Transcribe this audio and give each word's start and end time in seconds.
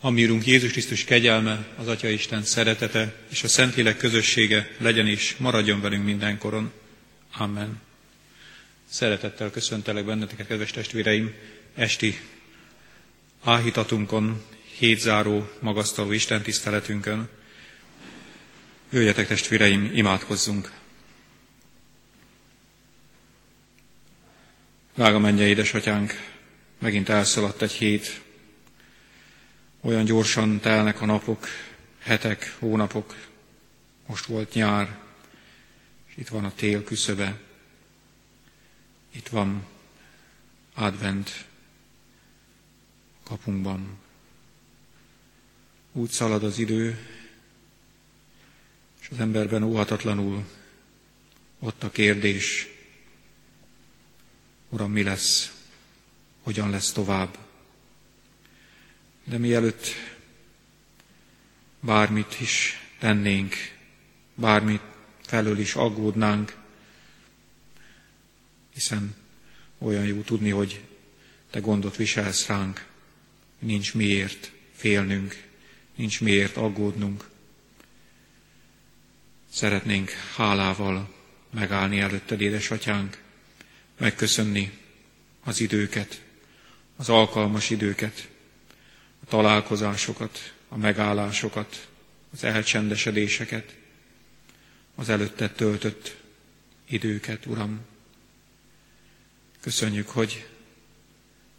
A 0.00 0.10
mi 0.10 0.24
Urunk 0.24 0.46
Jézus 0.46 0.70
Krisztus 0.70 1.04
kegyelme, 1.04 1.66
az 1.76 1.88
Atya 1.88 2.08
Isten 2.08 2.42
szeretete 2.42 3.14
és 3.30 3.42
a 3.42 3.48
Szentlélek 3.48 3.96
közössége 3.96 4.70
legyen 4.78 5.06
és 5.06 5.36
maradjon 5.36 5.80
velünk 5.80 6.04
mindenkoron. 6.04 6.72
Amen. 7.32 7.80
Szeretettel 8.88 9.50
köszöntelek 9.50 10.04
benneteket, 10.04 10.46
kedves 10.46 10.70
testvéreim, 10.70 11.34
esti 11.74 12.20
áhítatunkon, 13.44 14.42
hétzáró, 14.78 15.50
magasztaló 15.60 16.12
Isten 16.12 16.42
tiszteletünkön. 16.42 17.28
Jöjjetek, 18.90 19.26
testvéreim, 19.26 19.90
imádkozzunk! 19.94 20.72
Drága 24.94 25.18
menje, 25.18 25.46
édesatyánk, 25.46 26.12
megint 26.78 27.08
elszaladt 27.08 27.62
egy 27.62 27.72
hét, 27.72 28.20
olyan 29.86 30.04
gyorsan 30.04 30.60
telnek 30.60 31.00
a 31.00 31.04
napok, 31.06 31.46
hetek, 31.98 32.56
hónapok, 32.58 33.14
most 34.06 34.24
volt 34.24 34.54
nyár, 34.54 34.98
és 36.06 36.16
itt 36.16 36.28
van 36.28 36.44
a 36.44 36.54
tél 36.54 36.84
küszöbe, 36.84 37.40
itt 39.12 39.28
van 39.28 39.66
advent 40.74 41.44
kapunkban. 43.24 43.98
Úgy 45.92 46.10
szalad 46.10 46.44
az 46.44 46.58
idő, 46.58 46.98
és 49.00 49.08
az 49.10 49.20
emberben 49.20 49.62
óhatatlanul 49.62 50.44
ott 51.58 51.82
a 51.82 51.90
kérdés, 51.90 52.68
Uram, 54.68 54.92
mi 54.92 55.02
lesz, 55.02 55.52
hogyan 56.42 56.70
lesz 56.70 56.92
tovább. 56.92 57.45
De 59.28 59.38
mielőtt 59.38 59.86
bármit 61.80 62.40
is 62.40 62.80
tennénk, 62.98 63.54
bármit 64.34 64.80
felől 65.22 65.58
is 65.58 65.74
aggódnánk, 65.74 66.56
hiszen 68.74 69.14
olyan 69.78 70.04
jó 70.06 70.20
tudni, 70.20 70.50
hogy 70.50 70.80
te 71.50 71.60
gondot 71.60 71.96
viselsz 71.96 72.46
ránk, 72.46 72.86
nincs 73.58 73.94
miért 73.94 74.52
félnünk, 74.72 75.42
nincs 75.94 76.20
miért 76.20 76.56
aggódnunk. 76.56 77.28
Szeretnénk 79.50 80.10
hálával 80.10 81.14
megállni 81.50 82.00
előtted, 82.00 82.40
édesatyánk, 82.40 83.22
megköszönni 83.98 84.78
az 85.44 85.60
időket, 85.60 86.22
az 86.96 87.08
alkalmas 87.08 87.70
időket, 87.70 88.28
találkozásokat, 89.28 90.54
a 90.68 90.76
megállásokat, 90.76 91.88
az 92.32 92.44
elcsendesedéseket, 92.44 93.76
az 94.94 95.08
előtte 95.08 95.50
töltött 95.50 96.16
időket, 96.88 97.46
Uram. 97.46 97.80
Köszönjük, 99.60 100.08
hogy 100.08 100.46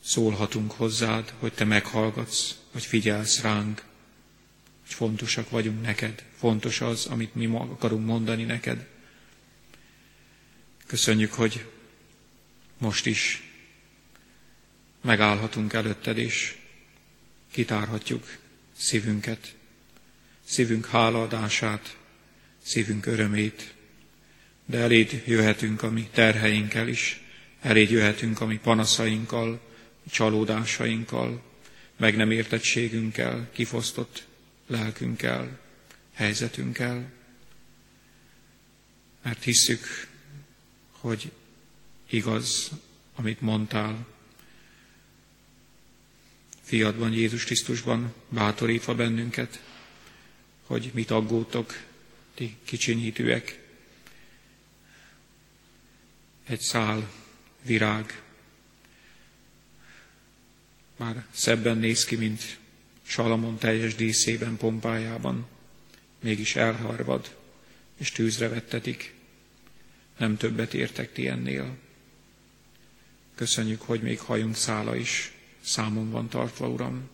szólhatunk 0.04 0.72
hozzád, 0.72 1.34
hogy 1.40 1.54
Te 1.54 1.64
meghallgatsz, 1.64 2.56
hogy 2.72 2.86
figyelsz 2.86 3.42
ránk, 3.42 3.84
hogy 4.86 4.94
fontosak 4.94 5.50
vagyunk 5.50 5.82
neked, 5.82 6.24
fontos 6.38 6.82
az, 6.82 7.06
amit 7.06 7.36
mi 7.36 7.46
akarunk 7.46 8.06
mondani 8.06 8.44
neked. 8.44 8.88
Köszönjük, 10.88 11.34
hogy 11.34 11.66
most 12.78 13.06
is 13.06 13.44
megállhatunk 15.02 15.74
előtted, 15.74 16.18
és 16.18 16.58
kitárhatjuk 17.58 18.38
szívünket, 18.76 19.56
szívünk 20.46 20.86
hálaadását, 20.86 21.98
szívünk 22.64 23.06
örömét, 23.06 23.74
de 24.66 24.78
eléd 24.78 25.24
jöhetünk 25.26 25.84
a 25.84 25.90
mi 25.90 26.08
terheinkkel 26.12 26.88
is, 26.88 27.22
eléd 27.62 27.90
jöhetünk 27.90 28.42
a 28.42 28.46
mi 28.46 28.58
panaszainkkal, 28.58 29.62
csalódásainkkal, 30.12 31.44
meg 31.98 32.16
nem 32.16 32.32
értettségünkkel, 32.32 33.50
kifosztott 33.54 34.28
lelkünkkel, 34.68 35.60
helyzetünkkel, 36.14 37.12
mert 39.24 39.44
hisszük, 39.44 40.08
hogy 40.92 41.32
igaz, 42.10 42.72
amit 43.16 43.42
mondtál, 43.42 44.06
fiadban, 46.68 47.14
Jézus 47.14 47.44
Krisztusban 47.44 48.14
bátorítva 48.30 48.96
bennünket, 48.96 49.62
hogy 50.66 50.92
mit 50.94 51.12
aggódtok, 51.12 51.74
ti 52.34 52.56
kicsinyítőek. 52.64 53.60
Egy 56.46 56.60
szál 56.60 57.12
virág 57.62 58.22
már 60.98 61.26
szebben 61.32 61.78
néz 61.78 62.06
ki, 62.06 62.16
mint 62.16 62.58
Salamon 63.04 63.58
teljes 63.58 63.96
díszében, 63.96 64.58
pompájában, 64.58 65.48
mégis 66.20 66.56
elharvad, 66.56 67.36
és 67.98 68.12
tűzre 68.12 68.48
vettetik. 68.48 69.14
Nem 70.18 70.38
többet 70.38 70.74
értek 70.74 71.14
ti 71.14 71.28
ennél. 71.28 71.78
Köszönjük, 73.36 73.82
hogy 73.82 74.02
még 74.02 74.20
hajunk 74.20 74.56
szála 74.56 74.96
is 74.96 75.37
számon 75.68 76.12
van 76.12 76.28
tartva, 76.28 76.68
Uram, 76.68 77.10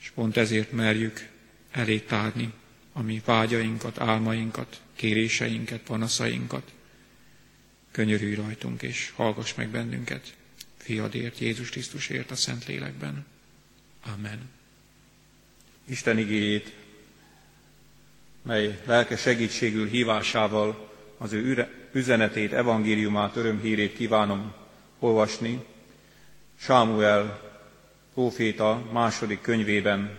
és 0.00 0.10
pont 0.10 0.36
ezért 0.36 0.72
merjük 0.72 1.28
elé 1.70 1.98
tárni 1.98 2.52
a 2.92 3.02
mi 3.02 3.22
vágyainkat, 3.24 3.98
álmainkat, 3.98 4.80
kéréseinket, 4.94 5.80
panaszainkat. 5.80 6.72
Könyörülj 7.90 8.34
rajtunk, 8.34 8.82
és 8.82 9.12
hallgass 9.16 9.54
meg 9.54 9.68
bennünket, 9.68 10.34
fiadért, 10.76 11.38
Jézus 11.38 11.70
Krisztusért 11.70 12.30
a 12.30 12.34
Szent 12.34 12.66
Lélekben. 12.66 13.26
Amen. 14.14 14.50
Isten 15.84 16.18
igéjét, 16.18 16.72
mely 18.42 18.80
lelke 18.84 19.16
segítségül 19.16 19.88
hívásával 19.88 20.92
az 21.18 21.32
ő 21.32 21.68
üzenetét, 21.92 22.52
evangéliumát, 22.52 23.36
örömhírét 23.36 23.96
kívánom 23.96 24.54
olvasni, 24.98 25.64
Sámuel 26.58 27.40
próféta 28.14 28.82
második 28.92 29.40
könyvében 29.40 30.16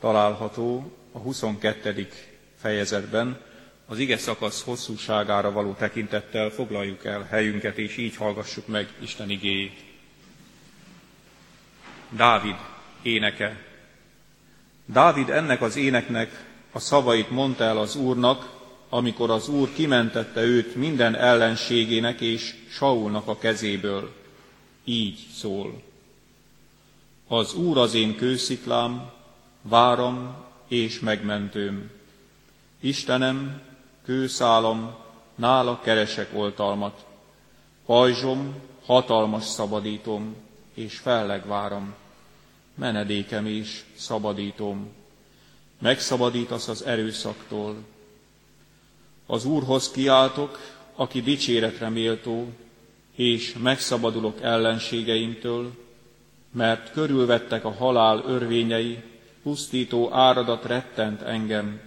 található 0.00 0.96
a 1.12 1.18
22. 1.18 2.08
fejezetben, 2.60 3.40
az 3.86 3.98
ige 3.98 4.16
szakasz 4.16 4.62
hosszúságára 4.62 5.52
való 5.52 5.72
tekintettel 5.72 6.50
foglaljuk 6.50 7.04
el 7.04 7.26
helyünket, 7.30 7.78
és 7.78 7.96
így 7.96 8.16
hallgassuk 8.16 8.66
meg 8.66 8.88
Isten 9.00 9.30
igéjét. 9.30 9.84
Dávid 12.10 12.56
éneke. 13.02 13.62
Dávid 14.84 15.30
ennek 15.30 15.62
az 15.62 15.76
éneknek 15.76 16.44
a 16.72 16.78
szavait 16.78 17.30
mondta 17.30 17.64
el 17.64 17.78
az 17.78 17.96
Úrnak, 17.96 18.54
amikor 18.88 19.30
az 19.30 19.48
Úr 19.48 19.72
kimentette 19.72 20.40
őt 20.40 20.74
minden 20.74 21.14
ellenségének 21.14 22.20
és 22.20 22.54
Saulnak 22.68 23.28
a 23.28 23.38
kezéből 23.38 24.25
így 24.88 25.26
szól. 25.34 25.82
Az 27.28 27.54
Úr 27.54 27.78
az 27.78 27.94
én 27.94 28.16
kősziklám, 28.16 29.10
váram 29.62 30.36
és 30.68 31.00
megmentőm. 31.00 31.90
Istenem, 32.80 33.62
kőszálam, 34.04 34.94
nála 35.34 35.80
keresek 35.80 36.30
oltalmat. 36.34 37.04
Pajzsom, 37.86 38.54
hatalmas 38.84 39.44
szabadítom, 39.44 40.34
és 40.74 40.98
felleg 40.98 41.46
váram. 41.46 41.94
Menedékem 42.74 43.46
is 43.46 43.84
szabadítom. 43.94 44.88
Megszabadítasz 45.78 46.68
az 46.68 46.82
erőszaktól. 46.84 47.76
Az 49.26 49.44
Úrhoz 49.44 49.90
kiáltok, 49.90 50.58
aki 50.94 51.22
dicséretre 51.22 51.88
méltó, 51.88 52.52
és 53.16 53.54
megszabadulok 53.62 54.42
ellenségeimtől, 54.42 55.72
mert 56.52 56.92
körülvettek 56.92 57.64
a 57.64 57.72
halál 57.72 58.22
örvényei, 58.26 59.02
pusztító 59.42 60.12
áradat 60.12 60.64
rettent 60.64 61.22
engem, 61.22 61.80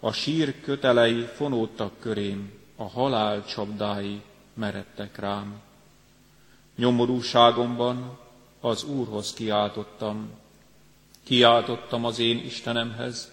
a 0.00 0.12
sír 0.12 0.60
kötelei 0.60 1.26
fonódtak 1.34 1.92
körém, 2.00 2.52
a 2.76 2.88
halál 2.88 3.44
csapdái 3.44 4.20
meredtek 4.54 5.18
rám. 5.18 5.60
Nyomorúságomban 6.76 8.18
az 8.60 8.84
Úrhoz 8.84 9.32
kiáltottam, 9.32 10.30
kiáltottam 11.24 12.04
az 12.04 12.18
én 12.18 12.38
Istenemhez, 12.44 13.32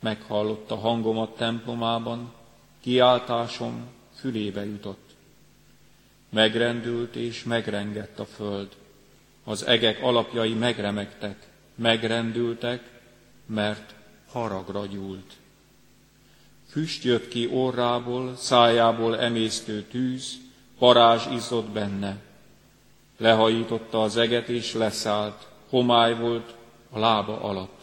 meghallotta 0.00 0.76
hangomat 0.76 1.36
templomában, 1.36 2.32
kiáltásom 2.80 3.88
fülébe 4.14 4.64
jutott. 4.64 5.09
Megrendült 6.30 7.14
és 7.14 7.44
megrengett 7.44 8.18
a 8.18 8.24
föld, 8.24 8.68
az 9.44 9.66
egek 9.66 10.02
alapjai 10.02 10.54
megremegtek, 10.54 11.36
megrendültek, 11.74 12.90
mert 13.46 13.94
haragra 14.32 14.86
gyúlt. 14.86 15.32
Füst 16.68 17.04
jött 17.04 17.28
ki 17.28 17.48
orrából, 17.52 18.36
szájából 18.36 19.18
emésztő 19.18 19.82
tűz, 19.82 20.34
parázs 20.78 21.26
izzott 21.32 21.68
benne. 21.68 22.16
Lehajította 23.16 24.02
az 24.02 24.16
eget 24.16 24.48
és 24.48 24.74
leszállt, 24.74 25.48
homály 25.68 26.14
volt 26.14 26.54
a 26.90 26.98
lába 26.98 27.40
alatt. 27.40 27.80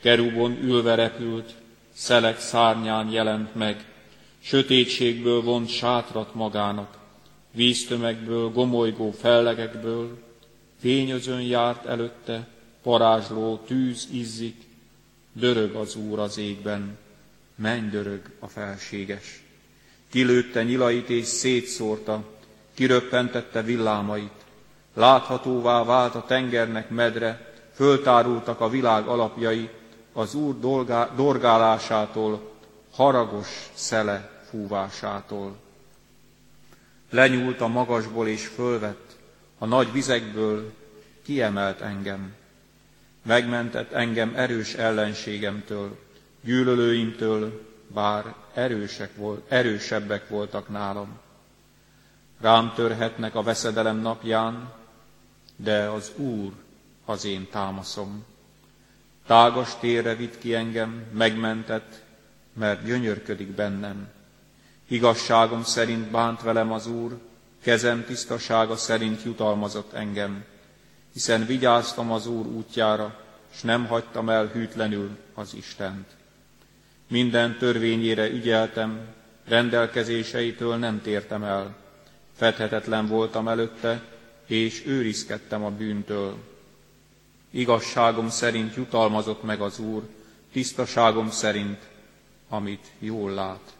Kerubon 0.00 0.58
ülve 0.62 0.94
repült, 0.94 1.54
szelek 1.92 2.40
szárnyán 2.40 3.10
jelent 3.10 3.54
meg, 3.54 3.84
sötétségből 4.38 5.42
vont 5.42 5.68
sátrat 5.68 6.34
magának, 6.34 6.98
víztömegből, 7.50 8.50
gomolygó 8.50 9.10
fellegekből, 9.10 10.18
fényözön 10.80 11.42
járt 11.42 11.86
előtte, 11.86 12.48
parázsló 12.82 13.56
tűz 13.66 14.08
izzik, 14.12 14.62
dörög 15.32 15.74
az 15.74 15.96
Úr 15.96 16.18
az 16.18 16.38
égben, 16.38 16.98
menj 17.54 17.88
dörög 17.88 18.20
a 18.38 18.46
felséges. 18.46 19.42
Kilőtte 20.10 20.62
nyilait 20.62 21.08
és 21.08 21.26
szétszórta, 21.26 22.24
kiröppentette 22.74 23.62
villámait, 23.62 24.44
láthatóvá 24.94 25.84
vált 25.84 26.14
a 26.14 26.24
tengernek 26.24 26.90
medre, 26.90 27.52
föltárultak 27.74 28.60
a 28.60 28.68
világ 28.68 29.06
alapjai, 29.06 29.68
az 30.12 30.34
Úr 30.34 30.58
dorgálásától, 31.16 32.52
haragos 32.92 33.70
szele 33.74 34.42
fúvásától. 34.50 35.56
Lenyúlt 37.10 37.60
a 37.60 37.66
magasból 37.66 38.28
és 38.28 38.46
fölvett, 38.46 39.16
a 39.58 39.66
nagy 39.66 39.92
vizekből 39.92 40.72
kiemelt 41.22 41.80
engem. 41.80 42.34
Megmentett 43.22 43.92
engem 43.92 44.32
erős 44.36 44.74
ellenségemtől, 44.74 45.98
gyűlölőimtől, 46.40 47.66
bár 47.86 48.34
erősek 48.54 49.16
volt, 49.16 49.50
erősebbek 49.50 50.28
voltak 50.28 50.68
nálam. 50.68 51.18
Rám 52.40 52.72
törhetnek 52.74 53.34
a 53.34 53.42
veszedelem 53.42 53.96
napján, 53.96 54.72
de 55.56 55.88
az 55.88 56.12
Úr 56.16 56.52
az 57.04 57.24
én 57.24 57.48
támaszom. 57.50 58.24
Tágas 59.26 59.78
térre 59.78 60.14
vitt 60.14 60.38
ki 60.38 60.54
engem, 60.54 61.04
megmentett, 61.12 62.02
mert 62.52 62.84
gyönyörködik 62.84 63.48
bennem. 63.48 64.08
Igazságom 64.88 65.62
szerint 65.64 66.10
bánt 66.10 66.42
velem 66.42 66.72
az 66.72 66.86
Úr, 66.86 67.18
kezem 67.62 68.04
tisztasága 68.04 68.76
szerint 68.76 69.22
jutalmazott 69.22 69.92
engem, 69.92 70.44
hiszen 71.12 71.46
vigyáztam 71.46 72.12
az 72.12 72.26
Úr 72.26 72.46
útjára, 72.46 73.20
s 73.50 73.62
nem 73.62 73.86
hagytam 73.86 74.28
el 74.28 74.46
hűtlenül 74.46 75.10
az 75.34 75.54
Istent. 75.54 76.06
Minden 77.08 77.58
törvényére 77.58 78.28
ügyeltem, 78.30 79.00
rendelkezéseitől 79.44 80.76
nem 80.76 81.02
tértem 81.02 81.42
el. 81.42 81.76
Fedhetetlen 82.36 83.06
voltam 83.06 83.48
előtte, 83.48 84.02
és 84.46 84.86
őrizkedtem 84.86 85.64
a 85.64 85.70
bűntől. 85.70 86.36
Igazságom 87.50 88.28
szerint 88.28 88.74
jutalmazott 88.74 89.42
meg 89.42 89.60
az 89.60 89.78
Úr, 89.78 90.02
tisztaságom 90.52 91.30
szerint, 91.30 91.78
amit 92.48 92.86
jól 92.98 93.30
lát. 93.30 93.77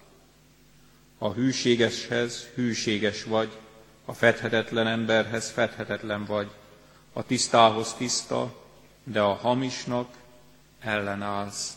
A 1.19 1.33
hűségeshez 1.33 2.47
hűséges 2.55 3.25
vagy, 3.25 3.49
a 4.05 4.13
fedhetetlen 4.13 4.87
emberhez 4.87 5.51
fedhetetlen 5.51 6.25
vagy, 6.25 6.49
a 7.13 7.23
tisztához 7.23 7.95
tiszta, 7.95 8.55
de 9.05 9.21
a 9.21 9.33
hamisnak 9.35 10.09
ellenállsz. 10.81 11.77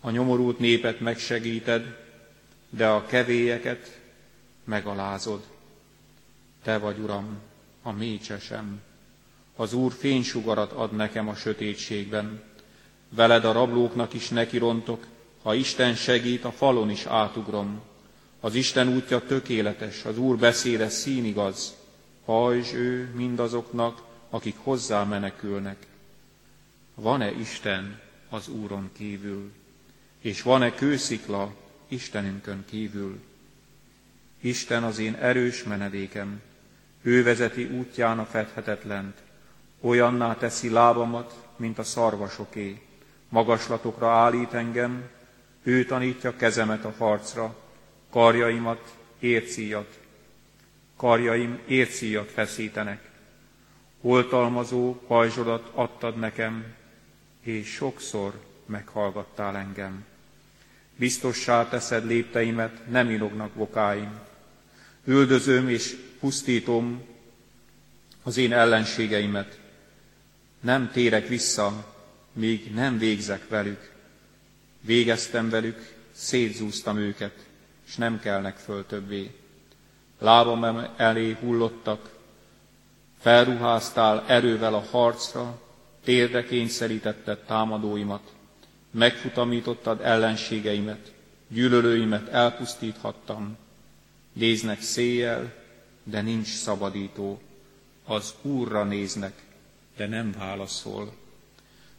A 0.00 0.10
nyomorult 0.10 0.58
népet 0.58 1.00
megsegíted, 1.00 1.96
de 2.70 2.88
a 2.88 3.06
kevélyeket 3.06 4.00
megalázod. 4.64 5.42
Te 6.62 6.78
vagy, 6.78 6.98
Uram, 6.98 7.38
a 7.82 7.92
mécsesem. 7.92 8.80
Az 9.56 9.72
Úr 9.72 9.92
fénysugarat 9.92 10.72
ad 10.72 10.92
nekem 10.92 11.28
a 11.28 11.34
sötétségben. 11.34 12.42
Veled 13.08 13.44
a 13.44 13.52
rablóknak 13.52 14.14
is 14.14 14.28
nekirontok, 14.28 15.06
ha 15.42 15.54
Isten 15.54 15.94
segít, 15.94 16.44
a 16.44 16.52
falon 16.52 16.90
is 16.90 17.06
átugrom. 17.06 17.80
Az 18.40 18.54
Isten 18.54 18.88
útja 18.88 19.20
tökéletes, 19.20 20.04
az 20.04 20.18
Úr 20.18 20.36
beszéde 20.36 20.88
színigaz. 20.88 21.74
Hajzs 22.24 22.72
ő 22.72 23.12
mindazoknak, 23.14 24.02
akik 24.30 24.56
hozzá 24.62 25.04
menekülnek. 25.04 25.86
Van-e 26.94 27.30
Isten 27.30 28.00
az 28.28 28.48
Úron 28.48 28.90
kívül? 28.92 29.52
És 30.20 30.42
van-e 30.42 30.74
kőszikla 30.74 31.54
Istenünkön 31.88 32.64
kívül? 32.70 33.20
Isten 34.40 34.82
az 34.82 34.98
én 34.98 35.14
erős 35.14 35.64
menedékem, 35.64 36.40
ő 37.02 37.22
vezeti 37.22 37.64
útján 37.64 38.18
a 38.18 38.24
fedhetetlent, 38.24 39.18
olyanná 39.80 40.34
teszi 40.34 40.70
lábamat, 40.70 41.48
mint 41.56 41.78
a 41.78 41.82
szarvasoké, 41.82 42.80
magaslatokra 43.28 44.10
állít 44.10 44.52
engem, 44.52 45.08
ő 45.62 45.84
tanítja 45.84 46.36
kezemet 46.36 46.84
a 46.84 46.94
harcra, 46.98 47.56
karjaimat 48.10 48.96
ércíjat, 49.18 49.98
karjaim 50.96 51.58
ércíjat 51.66 52.30
feszítenek. 52.30 53.10
Oltalmazó 54.00 54.94
pajzsodat 54.94 55.70
adtad 55.74 56.18
nekem, 56.18 56.74
és 57.40 57.68
sokszor 57.68 58.40
meghallgattál 58.66 59.56
engem. 59.56 60.04
Biztossá 60.96 61.68
teszed 61.68 62.06
lépteimet, 62.06 62.90
nem 62.90 63.10
inognak 63.10 63.50
bokáim. 63.50 64.18
Üldözöm 65.04 65.68
és 65.68 65.96
pusztítom 66.20 67.02
az 68.22 68.36
én 68.36 68.52
ellenségeimet. 68.52 69.58
Nem 70.60 70.90
térek 70.92 71.28
vissza, 71.28 71.94
míg 72.32 72.74
nem 72.74 72.98
végzek 72.98 73.48
velük. 73.48 73.90
Végeztem 74.80 75.50
velük, 75.50 75.94
szétzúztam 76.12 76.98
őket, 76.98 77.47
és 77.88 77.96
nem 77.96 78.20
kelnek 78.20 78.56
föl 78.56 78.86
többé. 78.86 79.30
Lábam 80.18 80.86
elé 80.96 81.36
hullottak, 81.40 82.10
felruháztál 83.18 84.24
erővel 84.26 84.74
a 84.74 84.84
harcra, 84.90 85.60
térdre 86.04 86.44
kényszerítetted 86.44 87.38
támadóimat, 87.38 88.32
megfutamítottad 88.90 90.00
ellenségeimet, 90.00 91.12
gyűlölőimet 91.48 92.28
elpusztíthattam, 92.28 93.56
néznek 94.32 94.80
széjjel, 94.80 95.54
de 96.02 96.20
nincs 96.20 96.46
szabadító, 96.46 97.40
az 98.04 98.34
Úrra 98.42 98.84
néznek, 98.84 99.32
de 99.96 100.06
nem 100.06 100.32
válaszol. 100.38 101.12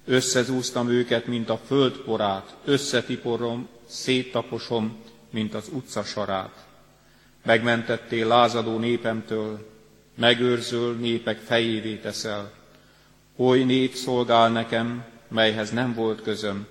Összezúztam 0.05 0.89
őket, 0.89 1.25
mint 1.25 1.49
a 1.49 1.57
földporát, 1.65 2.55
összetiporom, 2.65 3.67
széttaposom, 3.85 4.97
mint 5.29 5.53
az 5.53 5.69
utca 5.71 6.03
sarát. 6.03 6.65
Megmentettél 7.45 8.27
lázadó 8.27 8.77
népemtől, 8.77 9.67
megőrzöl 10.15 10.95
népek 10.95 11.37
fejévé 11.37 11.95
teszel. 11.95 12.51
Oly 13.35 13.63
nép 13.63 13.93
szolgál 13.93 14.49
nekem, 14.49 15.05
melyhez 15.27 15.71
nem 15.71 15.93
volt 15.93 16.21
közöm, 16.21 16.67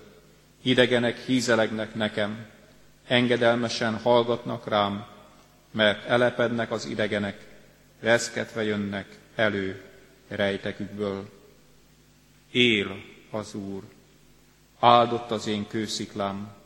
idegenek 0.61 1.17
hízelegnek 1.17 1.95
nekem, 1.95 2.45
engedelmesen 3.07 3.97
hallgatnak 3.97 4.67
rám, 4.67 5.05
mert 5.71 6.05
elepednek 6.05 6.71
az 6.71 6.85
idegenek, 6.85 7.47
reszketve 7.99 8.63
jönnek 8.63 9.17
elő 9.35 9.81
rejtekükből. 10.27 11.29
Él 12.51 13.03
az 13.29 13.53
Úr, 13.53 13.83
áldott 14.79 15.31
az 15.31 15.47
én 15.47 15.67
kősziklám, 15.67 16.58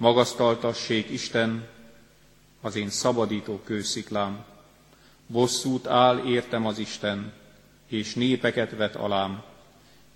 magasztaltassék 0.00 1.10
Isten, 1.10 1.66
az 2.60 2.76
én 2.76 2.88
szabadító 2.90 3.60
kősziklám. 3.64 4.44
Bosszút 5.26 5.86
áll 5.86 6.24
értem 6.26 6.66
az 6.66 6.78
Isten, 6.78 7.32
és 7.88 8.14
népeket 8.14 8.76
vet 8.76 8.96
alám. 8.96 9.42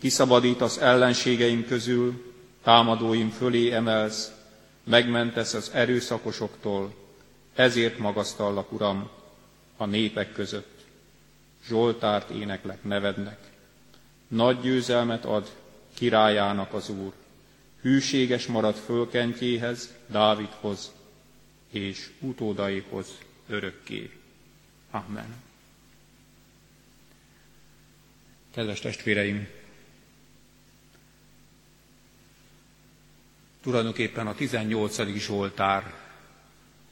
Kiszabadít 0.01 0.61
az 0.61 0.79
ellenségeim 0.79 1.67
közül, 1.67 2.35
támadóim 2.63 3.31
fölé 3.31 3.71
emelsz, 3.73 4.33
megmentesz 4.85 5.55
az 5.55 5.71
erőszakosoktól, 5.75 6.95
ezért 7.55 7.99
magasztallak, 7.99 8.73
Uram, 8.73 9.09
a 9.77 9.85
népek 9.87 10.33
között. 10.33 10.85
Zsoltárt 11.67 12.31
éneklek 12.31 12.85
nevednek. 12.85 13.39
Nagy 14.29 14.61
győzelmet 14.61 15.25
ad 15.25 15.51
királyának 15.95 16.73
az 16.73 16.89
Úr 16.89 17.13
hűséges 17.85 18.47
marad 18.47 18.75
fölkentjéhez, 18.75 19.95
Dávidhoz 20.07 20.93
és 21.71 22.11
utódaihoz 22.21 23.19
örökké. 23.49 24.11
Amen. 24.91 25.35
Kedves 28.55 28.81
testvéreim! 28.81 29.49
Tulajdonképpen 33.61 34.27
a 34.27 34.35
18. 34.35 35.17
Zsoltár 35.19 35.95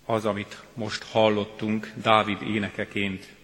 az, 0.05 0.25
amit 0.25 0.63
most 0.75 1.03
hallottunk 1.03 1.93
Dávid 2.03 2.43
énekeként. 2.43 3.35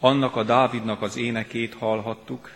Annak 0.00 0.36
a 0.36 0.42
Dávidnak 0.42 1.02
az 1.02 1.16
énekét 1.16 1.74
hallhattuk, 1.74 2.50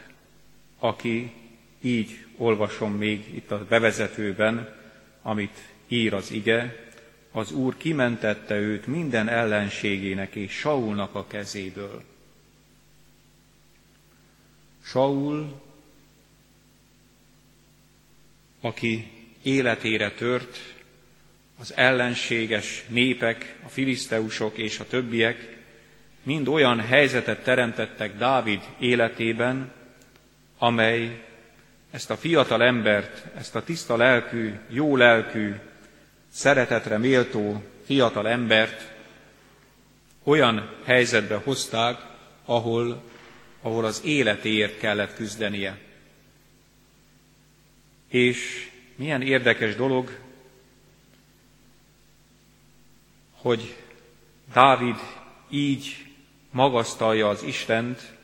aki 0.81 1.33
így 1.81 2.25
olvasom 2.37 2.93
még 2.93 3.35
itt 3.35 3.51
a 3.51 3.65
bevezetőben, 3.69 4.77
amit 5.23 5.59
ír 5.89 6.15
az 6.15 6.31
ige, 6.31 6.89
az 7.33 7.53
Úr 7.53 7.77
kimentette 7.77 8.55
őt 8.55 8.87
minden 8.87 9.29
ellenségének 9.29 10.35
és 10.35 10.53
Saulnak 10.53 11.15
a 11.15 11.27
kezéből. 11.27 12.03
Saul, 14.83 15.61
aki 18.61 19.11
életére 19.43 20.11
tört, 20.11 20.59
az 21.59 21.77
ellenséges 21.77 22.85
népek, 22.89 23.59
a 23.65 23.69
filiszteusok 23.69 24.59
és 24.59 24.79
a 24.79 24.87
többiek 24.87 25.59
mind 26.23 26.49
olyan 26.49 26.81
helyzetet 26.81 27.43
teremtettek 27.43 28.17
Dávid 28.17 28.61
életében, 28.79 29.73
amely 30.63 31.25
ezt 31.91 32.11
a 32.11 32.17
fiatal 32.17 32.63
embert, 32.63 33.27
ezt 33.37 33.55
a 33.55 33.65
tiszta 33.65 33.97
lelkű, 33.97 34.55
jó 34.69 34.97
lelkű, 34.97 35.55
szeretetre 36.29 36.99
méltó 36.99 37.63
fiatal 37.85 38.29
embert 38.29 38.93
olyan 40.23 40.71
helyzetbe 40.85 41.37
hozták, 41.37 41.99
ahol, 42.45 43.03
ahol 43.63 43.85
az 43.85 44.03
életéért 44.05 44.79
kellett 44.79 45.15
küzdenie. 45.15 45.79
És 48.09 48.71
milyen 48.95 49.23
érdekes 49.23 49.75
dolog, 49.75 50.19
hogy 53.33 53.77
Dávid 54.53 54.97
így 55.51 56.07
magasztalja 56.51 57.29
az 57.29 57.43
Istent, 57.43 58.19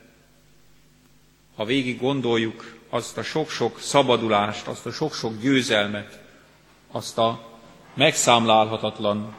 ha 1.57 1.65
végig 1.65 1.99
gondoljuk 1.99 2.75
azt 2.89 3.17
a 3.17 3.23
sok-sok 3.23 3.79
szabadulást, 3.79 4.67
azt 4.67 4.85
a 4.85 4.91
sok-sok 4.91 5.39
győzelmet, 5.41 6.19
azt 6.91 7.17
a 7.17 7.59
megszámlálhatatlan, 7.93 9.35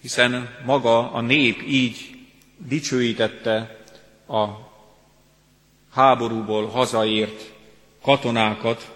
hiszen 0.00 0.56
maga 0.64 1.12
a 1.12 1.20
nép 1.20 1.62
így 1.62 2.16
dicsőítette 2.56 3.84
a 4.28 4.46
háborúból 5.92 6.66
hazaért 6.66 7.52
katonákat, 8.02 8.94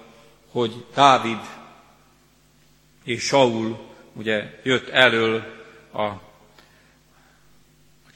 hogy 0.51 0.85
Dávid 0.95 1.41
és 3.05 3.23
Saul 3.23 3.79
ugye 4.13 4.61
jött 4.63 4.89
elől 4.89 5.45
a, 5.93 6.09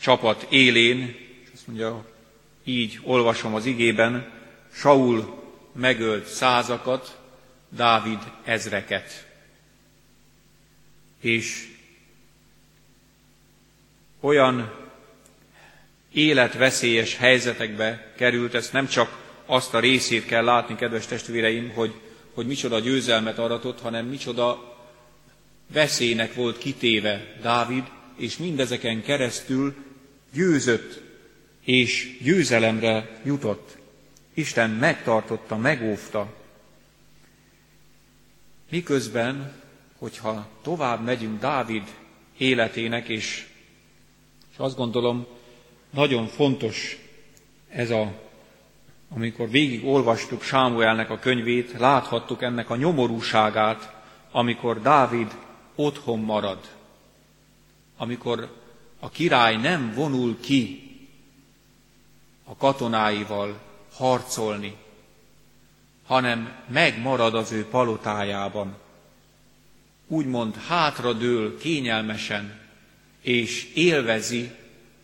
csapat 0.01 0.47
élén, 0.49 1.17
és 1.43 1.49
azt 1.55 1.67
mondja, 1.67 2.05
így 2.67 3.01
olvasom 3.03 3.55
az 3.55 3.65
igében, 3.67 4.33
Saul 4.73 5.43
megölt 5.73 6.27
százakat, 6.27 7.19
Dávid 7.69 8.19
ezreket. 8.45 9.27
És 11.21 11.69
olyan 14.21 14.75
életveszélyes 16.13 17.17
helyzetekbe 17.17 18.13
került, 18.17 18.55
ezt 18.55 18.73
nem 18.73 18.87
csak 18.87 19.25
azt 19.47 19.75
a 19.75 19.81
részét 19.81 20.27
kell 20.27 20.45
látni, 20.45 20.75
kedves 20.75 21.07
testvéreim, 21.07 21.71
hogy 21.71 21.95
hogy 22.37 22.47
micsoda 22.47 22.81
győzelmet 22.81 23.39
aratott, 23.39 23.81
hanem 23.81 24.07
micsoda 24.07 24.77
veszélynek 25.73 26.35
volt 26.35 26.59
kitéve 26.59 27.37
Dávid, 27.43 27.85
és 28.17 28.37
mindezeken 28.37 29.03
keresztül 29.03 29.75
győzött 30.33 31.06
és 31.67 32.19
győzelemre 32.23 33.21
jutott. 33.25 33.77
Isten 34.35 34.71
megtartotta, 34.71 35.57
megóvta. 35.57 36.35
Miközben, 38.71 39.53
hogyha 39.99 40.49
tovább 40.63 41.05
megyünk 41.05 41.41
Dávid 41.41 41.83
életének, 42.39 43.09
és, 43.09 43.47
és 44.53 44.59
azt 44.59 44.77
gondolom, 44.77 45.27
nagyon 45.91 46.27
fontos 46.27 46.99
ez 47.69 47.91
a 47.91 48.25
amikor 49.09 49.51
végig 49.51 49.87
olvastuk 49.87 50.43
Sámuelnek 50.43 51.11
a 51.11 51.19
könyvét, 51.19 51.79
láthattuk 51.79 52.43
ennek 52.43 52.71
a 52.71 52.77
nyomorúságát, 52.77 53.95
amikor 54.31 54.81
Dávid 54.83 55.39
otthon 55.75 56.21
marad, 56.21 56.59
amikor 57.97 58.57
a 59.01 59.09
király 59.09 59.57
nem 59.57 59.93
vonul 59.95 60.41
ki 60.41 60.86
a 62.49 62.57
katonáival 62.57 63.61
harcolni, 63.93 64.77
hanem 66.07 66.65
megmarad 66.69 67.35
az 67.35 67.53
ő 67.53 67.65
palotájában. 67.65 68.77
Úgymond 70.07 70.55
hátradől 70.55 71.59
kényelmesen, 71.59 72.61
és 73.21 73.73
élvezi 73.75 74.51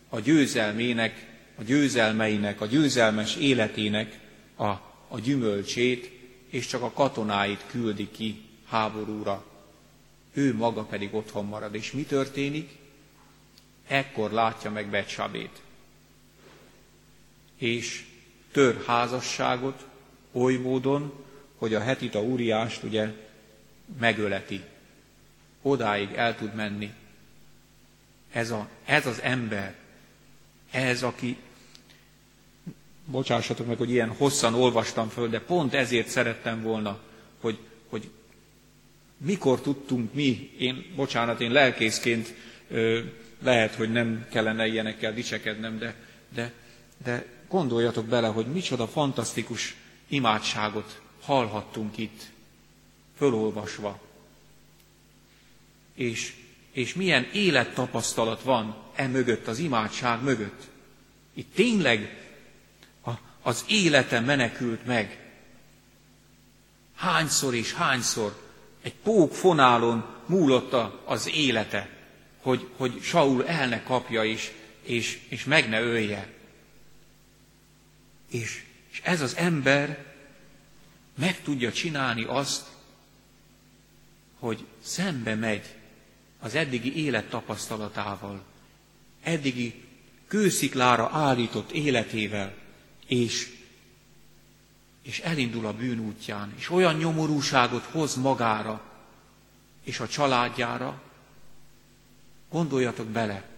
a 0.09 0.19
győzelmének 0.19 1.31
a 1.55 1.63
győzelmeinek, 1.63 2.61
a 2.61 2.65
győzelmes 2.65 3.35
életének 3.35 4.19
a, 4.55 4.65
a 5.07 5.19
gyümölcsét, 5.23 6.11
és 6.49 6.67
csak 6.67 6.81
a 6.81 6.91
katonáit 6.91 7.63
küldi 7.67 8.11
ki 8.11 8.41
háborúra. 8.67 9.45
Ő 10.33 10.55
maga 10.55 10.83
pedig 10.83 11.13
otthon 11.13 11.45
marad. 11.45 11.75
És 11.75 11.91
mi 11.91 12.03
történik? 12.03 12.77
Ekkor 13.87 14.31
látja 14.31 14.71
meg 14.71 14.89
Becsabét. 14.89 15.61
És 17.63 18.05
tör 18.51 18.83
házasságot 18.85 19.85
oly 20.31 20.55
módon, 20.55 21.13
hogy 21.57 21.73
a 21.73 21.79
hetita 21.79 22.21
úriást 22.21 22.83
ugye 22.83 23.11
megöleti. 23.99 24.61
Odáig 25.61 26.09
el 26.15 26.35
tud 26.35 26.55
menni. 26.55 26.93
Ez, 28.31 28.51
a, 28.51 28.67
ez 28.85 29.05
az 29.05 29.21
ember, 29.21 29.75
ez, 30.71 31.03
aki, 31.03 31.37
bocsássatok 33.05 33.67
meg, 33.67 33.77
hogy 33.77 33.89
ilyen 33.89 34.09
hosszan 34.09 34.53
olvastam 34.53 35.09
föl, 35.09 35.29
de 35.29 35.39
pont 35.41 35.73
ezért 35.73 36.07
szerettem 36.07 36.61
volna, 36.61 36.99
hogy, 37.39 37.57
hogy 37.87 38.09
mikor 39.17 39.61
tudtunk 39.61 40.13
mi, 40.13 40.51
én, 40.57 40.93
bocsánat, 40.95 41.41
én 41.41 41.51
lelkészként 41.51 42.33
ö, 42.69 42.99
lehet, 43.43 43.75
hogy 43.75 43.91
nem 43.91 44.25
kellene 44.31 44.67
ilyenekkel 44.67 45.13
dicsekednem, 45.13 45.77
de, 45.77 45.95
de, 46.33 46.51
de 47.03 47.25
gondoljatok 47.53 48.05
bele, 48.05 48.27
hogy 48.27 48.45
micsoda 48.45 48.87
fantasztikus 48.87 49.75
imádságot 50.07 51.01
hallhattunk 51.21 51.97
itt, 51.97 52.21
fölolvasva. 53.15 53.99
És 55.93 56.33
és 56.71 56.93
milyen 56.93 57.29
élettapasztalat 57.33 58.41
van 58.41 58.75
e 58.95 59.07
mögött, 59.07 59.47
az 59.47 59.59
imádság 59.59 60.21
mögött. 60.21 60.61
Itt 61.33 61.53
tényleg 61.55 62.27
az 63.41 63.65
élete 63.67 64.19
menekült 64.19 64.85
meg. 64.85 65.31
Hányszor 66.95 67.53
és 67.53 67.73
hányszor 67.73 68.41
egy 68.81 68.93
pók 69.03 69.33
fonálon 69.33 70.05
múlott 70.25 70.75
az 71.05 71.29
élete, 71.33 71.89
hogy, 72.41 72.67
hogy 72.77 73.01
Saul 73.01 73.47
el 73.47 73.67
ne 73.67 73.83
kapja 73.83 74.23
is, 74.23 74.51
és, 74.81 75.19
és 75.29 75.43
meg 75.43 75.69
ne 75.69 75.81
ölje. 75.81 76.32
És, 78.33 78.63
és 78.91 79.01
ez 79.03 79.21
az 79.21 79.35
ember 79.35 80.05
meg 81.15 81.41
tudja 81.41 81.71
csinálni 81.71 82.23
azt, 82.23 82.67
hogy 84.39 84.65
szembe 84.83 85.35
megy 85.35 85.75
az 86.39 86.55
eddigi 86.55 87.03
élet 87.03 87.29
tapasztalatával, 87.29 88.43
eddigi 89.21 89.83
kősziklára 90.27 91.09
állított 91.11 91.71
életével, 91.71 92.53
és, 93.07 93.55
és 95.01 95.19
elindul 95.19 95.65
a 95.65 95.73
bűn 95.73 95.99
útján, 95.99 96.53
és 96.57 96.69
olyan 96.69 96.95
nyomorúságot 96.95 97.83
hoz 97.83 98.15
magára 98.15 98.91
és 99.83 99.99
a 99.99 100.07
családjára, 100.07 101.01
gondoljatok 102.49 103.07
bele, 103.07 103.49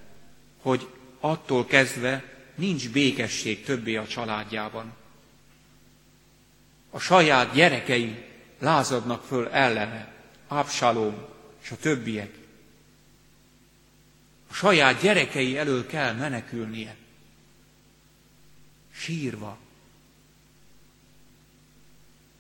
hogy 0.62 0.88
attól 1.20 1.66
kezdve 1.66 2.35
nincs 2.56 2.90
békesség 2.90 3.64
többé 3.64 3.96
a 3.96 4.08
családjában. 4.08 4.94
A 6.90 7.00
saját 7.00 7.54
gyerekei 7.54 8.26
lázadnak 8.60 9.24
föl 9.24 9.48
ellene, 9.48 10.14
Absalom 10.48 11.16
és 11.62 11.72
a 11.72 11.78
többiek 11.78 12.44
saját 14.56 15.02
gyerekei 15.02 15.58
elől 15.58 15.86
kell 15.86 16.14
menekülnie. 16.14 16.96
Sírva. 18.92 19.58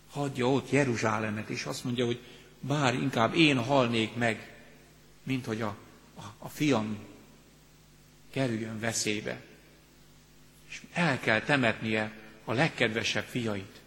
hagyja 0.09 0.51
ott 0.51 0.69
Jeruzsálemet, 0.69 1.49
és 1.49 1.65
azt 1.65 1.83
mondja, 1.83 2.05
hogy 2.05 2.19
bár 2.59 2.93
inkább 2.93 3.33
én 3.33 3.63
halnék 3.63 4.15
meg, 4.15 4.55
mint 5.23 5.45
hogy 5.45 5.61
a, 5.61 5.77
a, 6.15 6.21
a 6.37 6.49
fiam 6.49 6.97
kerüljön 8.31 8.79
veszélybe. 8.79 9.41
És 10.75 10.81
el 10.93 11.19
kell 11.19 11.41
temetnie 11.41 12.11
a 12.45 12.53
legkedvesebb 12.53 13.23
fiait. 13.23 13.81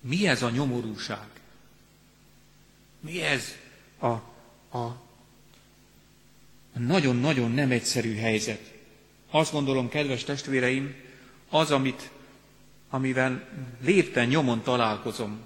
Mi 0.00 0.26
ez 0.28 0.42
a 0.42 0.50
nyomorúság? 0.50 1.26
Mi 3.00 3.22
ez 3.22 3.56
a, 3.98 4.06
a 4.78 5.02
nagyon-nagyon 6.72 7.50
nem 7.50 7.70
egyszerű 7.70 8.16
helyzet? 8.16 8.72
Azt 9.30 9.52
gondolom, 9.52 9.88
kedves 9.88 10.24
testvéreim, 10.24 10.94
az, 11.48 11.70
amit, 11.70 12.10
amivel 12.90 13.48
lépten 13.80 14.26
nyomon 14.26 14.62
találkozom, 14.62 15.40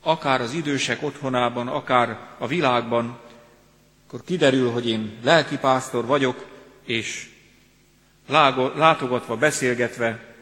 akár 0.00 0.40
az 0.40 0.52
idősek 0.52 1.02
otthonában, 1.02 1.68
akár 1.68 2.36
a 2.38 2.46
világban, 2.46 3.20
akkor 4.06 4.24
kiderül, 4.24 4.70
hogy 4.70 4.88
én 4.88 5.18
lelkipásztor 5.22 6.06
vagyok, 6.06 6.49
és 6.84 7.28
látogatva, 8.26 9.36
beszélgetve 9.36 10.34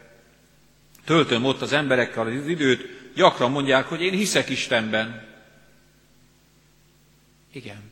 töltöm 1.05 1.45
ott 1.45 1.61
az 1.61 1.73
emberekkel 1.73 2.27
az 2.27 2.47
időt, 2.47 3.13
gyakran 3.15 3.51
mondják, 3.51 3.87
hogy 3.87 4.01
én 4.01 4.13
hiszek 4.13 4.49
Istenben. 4.49 5.27
Igen, 7.53 7.91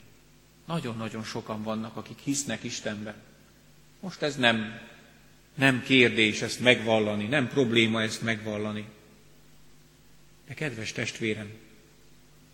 nagyon-nagyon 0.67 1.25
sokan 1.25 1.63
vannak, 1.63 1.97
akik 1.97 2.19
hisznek 2.19 2.65
Istenben. 2.65 3.15
Most 4.01 4.23
ez 4.23 4.37
nem, 4.37 4.81
nem 5.55 5.83
kérdés 5.83 6.43
ezt 6.43 6.61
megvallani, 6.61 7.27
nem 7.27 7.49
probléma 7.49 8.03
ezt 8.03 8.23
megvallani. 8.23 8.89
De 10.47 10.55
kedves 10.55 10.93
testvérem, 10.93 11.51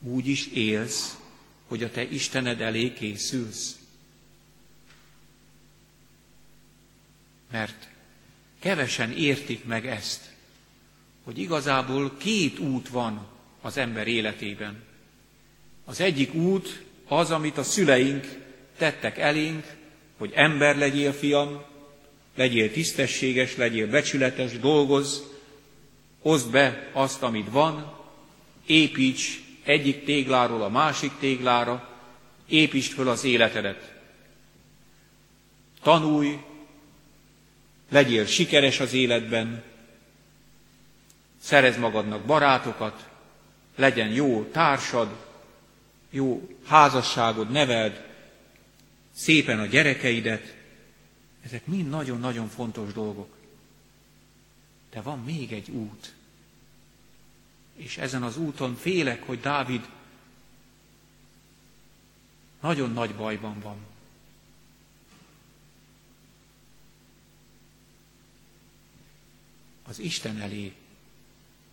úgy 0.00 0.26
is 0.26 0.46
élsz, 0.46 1.16
hogy 1.66 1.82
a 1.82 1.90
te 1.90 2.02
Istened 2.02 2.60
elé 2.60 2.92
készülsz. 2.92 3.81
Mert 7.52 7.88
kevesen 8.60 9.12
értik 9.12 9.64
meg 9.64 9.86
ezt, 9.86 10.20
hogy 11.24 11.38
igazából 11.38 12.16
két 12.16 12.58
út 12.58 12.88
van 12.88 13.26
az 13.60 13.76
ember 13.76 14.06
életében. 14.06 14.82
Az 15.84 16.00
egyik 16.00 16.34
út 16.34 16.82
az, 17.08 17.30
amit 17.30 17.58
a 17.58 17.62
szüleink 17.62 18.26
tettek 18.76 19.18
elénk, 19.18 19.64
hogy 20.18 20.32
ember 20.34 20.76
legyél, 20.76 21.12
fiam, 21.12 21.62
legyél 22.34 22.72
tisztességes, 22.72 23.56
legyél 23.56 23.86
becsületes, 23.86 24.58
dolgozz, 24.58 25.18
hozd 26.20 26.50
be 26.50 26.90
azt, 26.92 27.22
amit 27.22 27.50
van, 27.50 27.98
építs 28.66 29.42
egyik 29.64 30.04
tégláról 30.04 30.62
a 30.62 30.68
másik 30.68 31.12
téglára, 31.18 31.98
építsd 32.48 32.92
föl 32.92 33.08
az 33.08 33.24
életedet. 33.24 33.92
Tanulj, 35.82 36.38
legyél 37.92 38.26
sikeres 38.26 38.80
az 38.80 38.92
életben, 38.92 39.62
szerez 41.40 41.76
magadnak 41.76 42.24
barátokat, 42.24 43.08
legyen 43.76 44.08
jó 44.08 44.44
társad, 44.44 45.16
jó 46.10 46.48
házasságod, 46.66 47.50
neveld 47.50 48.04
szépen 49.14 49.58
a 49.58 49.66
gyerekeidet. 49.66 50.54
Ezek 51.44 51.66
mind 51.66 51.88
nagyon-nagyon 51.88 52.48
fontos 52.48 52.92
dolgok. 52.92 53.36
De 54.90 55.00
van 55.00 55.18
még 55.24 55.52
egy 55.52 55.70
út. 55.70 56.12
És 57.76 57.98
ezen 57.98 58.22
az 58.22 58.36
úton 58.36 58.74
félek, 58.74 59.22
hogy 59.22 59.40
Dávid 59.40 59.88
nagyon 62.60 62.92
nagy 62.92 63.14
bajban 63.14 63.60
van. 63.60 63.91
Az 69.82 69.98
Isten 69.98 70.40
elé 70.40 70.72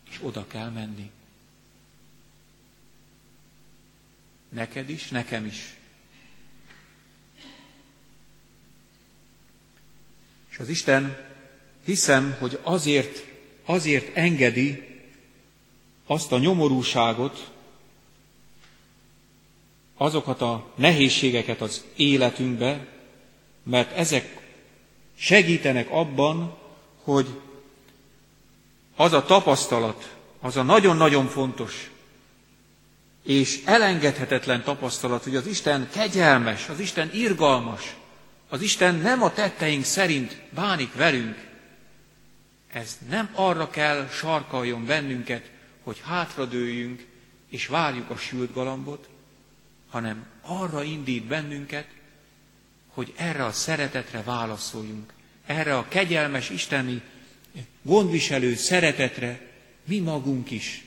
és 0.10 0.20
oda 0.22 0.48
kell 0.48 0.70
menni. 0.70 1.12
Neked 4.50 4.90
is, 4.90 5.08
nekem 5.08 5.46
is. 5.46 5.78
És 10.50 10.58
az 10.58 10.70
Isten 10.70 11.18
hiszem, 11.86 12.36
hogy 12.40 12.60
azért, 12.64 13.26
azért 13.66 14.16
engedi 14.16 14.84
azt 16.06 16.32
a 16.32 16.38
nyomorúságot, 16.38 17.52
azokat 19.98 20.42
a 20.42 20.74
nehézségeket 20.76 21.62
az 21.62 21.86
életünkbe, 21.96 22.88
mert 23.64 23.92
ezek 23.92 24.52
segítenek 25.16 25.90
abban, 25.92 26.58
hogy 27.04 27.42
az 29.00 29.14
a 29.14 29.26
tapasztalat, 29.26 30.16
az 30.40 30.58
a 30.58 30.64
nagyon-nagyon 30.64 31.28
fontos 31.28 31.90
és 33.24 33.62
elengedhetetlen 33.66 34.64
tapasztalat, 34.64 35.24
hogy 35.24 35.36
az 35.36 35.48
Isten 35.48 35.90
kegyelmes, 35.92 36.70
az 36.70 36.80
Isten 36.80 37.10
irgalmas, 37.14 37.96
az 38.50 38.62
Isten 38.62 38.96
nem 38.96 39.24
a 39.24 39.34
tetteink 39.34 39.84
szerint 39.84 40.42
bánik 40.50 40.94
velünk. 40.94 41.48
Ez 42.72 42.98
nem 43.10 43.30
arra 43.34 43.70
kell 43.70 44.08
sarkaljon 44.12 44.86
bennünket, 44.86 45.52
hogy 45.84 46.02
hátradőjünk 46.06 47.06
és 47.50 47.68
várjuk 47.68 48.10
a 48.10 48.18
sült 48.18 48.54
galambot, 48.54 49.10
hanem 49.90 50.26
arra 50.42 50.84
indít 50.84 51.24
bennünket, 51.24 51.88
hogy 52.88 53.14
erre 53.16 53.46
a 53.46 53.52
szeretetre 53.52 54.24
válaszoljunk, 54.24 55.14
erre 55.46 55.78
a 55.78 55.88
kegyelmes 55.88 56.50
isteni 56.50 57.02
gondviselő 57.82 58.56
szeretetre 58.56 59.52
mi 59.86 60.00
magunk 60.00 60.52
is 60.52 60.86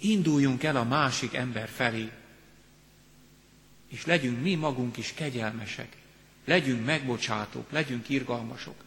induljunk 0.00 0.62
el 0.62 0.76
a 0.76 0.84
másik 0.84 1.34
ember 1.34 1.68
felé, 1.68 2.10
és 3.88 4.04
legyünk 4.06 4.42
mi 4.42 4.54
magunk 4.54 4.96
is 4.96 5.12
kegyelmesek, 5.14 5.96
legyünk 6.44 6.84
megbocsátók, 6.84 7.70
legyünk 7.70 8.08
irgalmasok, 8.08 8.84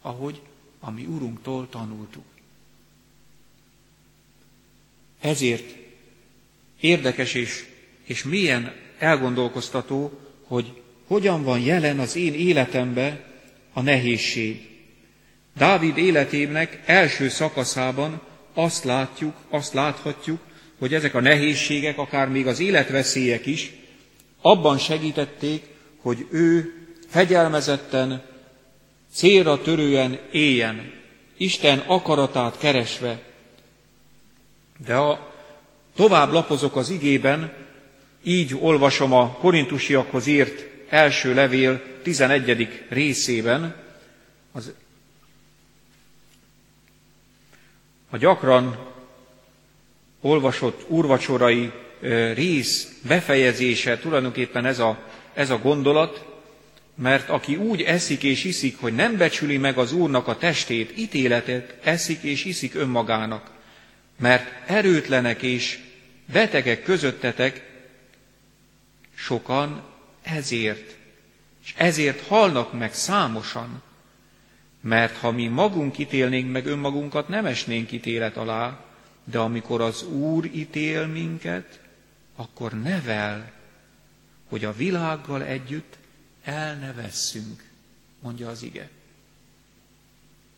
ahogy 0.00 0.40
a 0.80 0.90
mi 0.90 1.04
Urunktól 1.04 1.68
tanultuk. 1.68 2.24
Ezért 5.20 5.76
érdekes 6.80 7.34
és, 7.34 7.64
és 8.04 8.22
milyen 8.22 8.74
elgondolkoztató, 8.98 10.20
hogy 10.42 10.82
hogyan 11.06 11.42
van 11.42 11.60
jelen 11.60 11.98
az 11.98 12.16
én 12.16 12.34
életembe 12.34 13.32
a 13.72 13.80
nehézség. 13.80 14.73
Dávid 15.56 15.96
életének 15.96 16.82
első 16.86 17.28
szakaszában 17.28 18.20
azt 18.54 18.84
látjuk, 18.84 19.34
azt 19.50 19.72
láthatjuk, 19.72 20.40
hogy 20.78 20.94
ezek 20.94 21.14
a 21.14 21.20
nehézségek, 21.20 21.98
akár 21.98 22.28
még 22.28 22.46
az 22.46 22.60
életveszélyek 22.60 23.46
is, 23.46 23.72
abban 24.40 24.78
segítették, 24.78 25.62
hogy 26.00 26.26
ő 26.30 26.74
fegyelmezetten, 27.08 28.22
célra 29.12 29.62
törően 29.62 30.18
éljen, 30.32 30.92
Isten 31.36 31.78
akaratát 31.78 32.58
keresve. 32.58 33.22
De 34.86 34.94
a 34.94 35.32
tovább 35.96 36.32
lapozok 36.32 36.76
az 36.76 36.90
igében, 36.90 37.52
így 38.22 38.56
olvasom 38.60 39.12
a 39.12 39.30
korintusiakhoz 39.32 40.26
írt 40.26 40.66
első 40.88 41.34
levél 41.34 41.82
11. 42.02 42.84
részében, 42.88 43.82
az 44.52 44.72
a 48.14 48.16
gyakran 48.16 48.78
olvasott 50.20 50.84
úrvacsorai 50.88 51.72
rész 52.34 52.98
befejezése 53.02 53.98
tulajdonképpen 53.98 54.66
ez 54.66 54.78
a, 54.78 54.98
ez 55.32 55.50
a 55.50 55.58
gondolat, 55.58 56.24
mert 56.94 57.28
aki 57.28 57.56
úgy 57.56 57.82
eszik 57.82 58.22
és 58.22 58.44
iszik, 58.44 58.80
hogy 58.80 58.94
nem 58.94 59.16
becsüli 59.16 59.56
meg 59.56 59.78
az 59.78 59.92
Úrnak 59.92 60.26
a 60.26 60.36
testét, 60.36 60.98
ítéletet 60.98 61.76
eszik 61.82 62.22
és 62.22 62.44
iszik 62.44 62.74
önmagának, 62.74 63.50
mert 64.18 64.70
erőtlenek 64.70 65.42
és 65.42 65.78
betegek 66.32 66.82
közöttetek 66.82 67.70
sokan 69.14 69.82
ezért, 70.22 70.96
és 71.64 71.74
ezért 71.76 72.26
halnak 72.26 72.72
meg 72.72 72.94
számosan, 72.94 73.82
mert 74.84 75.16
ha 75.16 75.30
mi 75.30 75.46
magunk 75.46 75.98
ítélnénk 75.98 76.52
meg 76.52 76.66
önmagunkat, 76.66 77.28
nem 77.28 77.46
esnénk 77.46 77.92
ítélet 77.92 78.36
alá, 78.36 78.84
de 79.24 79.38
amikor 79.38 79.80
az 79.80 80.02
Úr 80.02 80.44
ítél 80.44 81.06
minket, 81.06 81.80
akkor 82.36 82.82
nevel, 82.82 83.52
hogy 84.48 84.64
a 84.64 84.72
világgal 84.72 85.42
együtt 85.42 85.98
el 86.42 86.74
ne 86.74 86.92
vesszünk, 86.92 87.64
mondja 88.20 88.48
az 88.48 88.62
ige. 88.62 88.88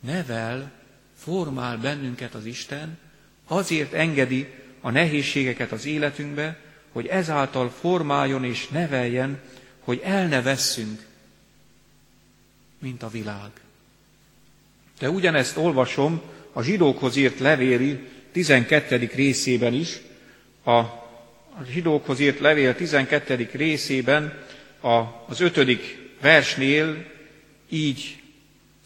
Nevel, 0.00 0.72
formál 1.16 1.78
bennünket 1.78 2.34
az 2.34 2.44
Isten, 2.44 2.98
azért 3.46 3.92
engedi 3.92 4.54
a 4.80 4.90
nehézségeket 4.90 5.72
az 5.72 5.84
életünkbe, 5.84 6.60
hogy 6.92 7.06
ezáltal 7.06 7.70
formáljon 7.70 8.44
és 8.44 8.68
neveljen, 8.68 9.40
hogy 9.80 10.00
el 10.04 10.26
ne 10.26 10.42
vesszünk, 10.42 11.06
mint 12.78 13.02
a 13.02 13.08
világ. 13.08 13.50
De 14.98 15.11
ugyanezt 15.11 15.56
olvasom 15.56 16.22
a 16.52 16.62
zsidókhoz 16.62 17.16
írt 17.16 17.38
levéli 17.38 17.98
12. 18.32 19.11
részében 19.14 19.72
is, 19.74 19.98
a 20.64 20.82
zsidókhoz 21.70 22.20
írt 22.20 22.38
levél 22.38 22.74
12. 22.74 23.48
részében 23.52 24.44
az 25.26 25.40
ötödik 25.40 25.98
versnél 26.20 27.04
így 27.68 28.16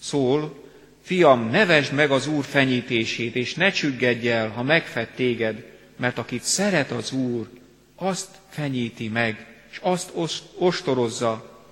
szól, 0.01 0.61
Fiam, 1.03 1.51
nevesd 1.51 1.92
meg 1.92 2.11
az 2.11 2.27
Úr 2.27 2.44
fenyítését, 2.44 3.35
és 3.35 3.55
ne 3.55 3.70
csüggedj 3.70 4.29
el, 4.29 4.49
ha 4.49 4.62
megfed 4.62 5.09
téged, 5.09 5.64
mert 5.96 6.18
akit 6.18 6.42
szeret 6.42 6.90
az 6.90 7.12
Úr, 7.12 7.49
azt 7.96 8.29
fenyíti 8.49 9.09
meg, 9.09 9.46
és 9.70 9.79
azt 9.83 10.11
ostorozza, 10.59 11.62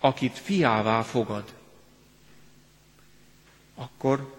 akit 0.00 0.38
fiává 0.42 1.02
fogad. 1.02 1.44
Akkor 3.76 4.34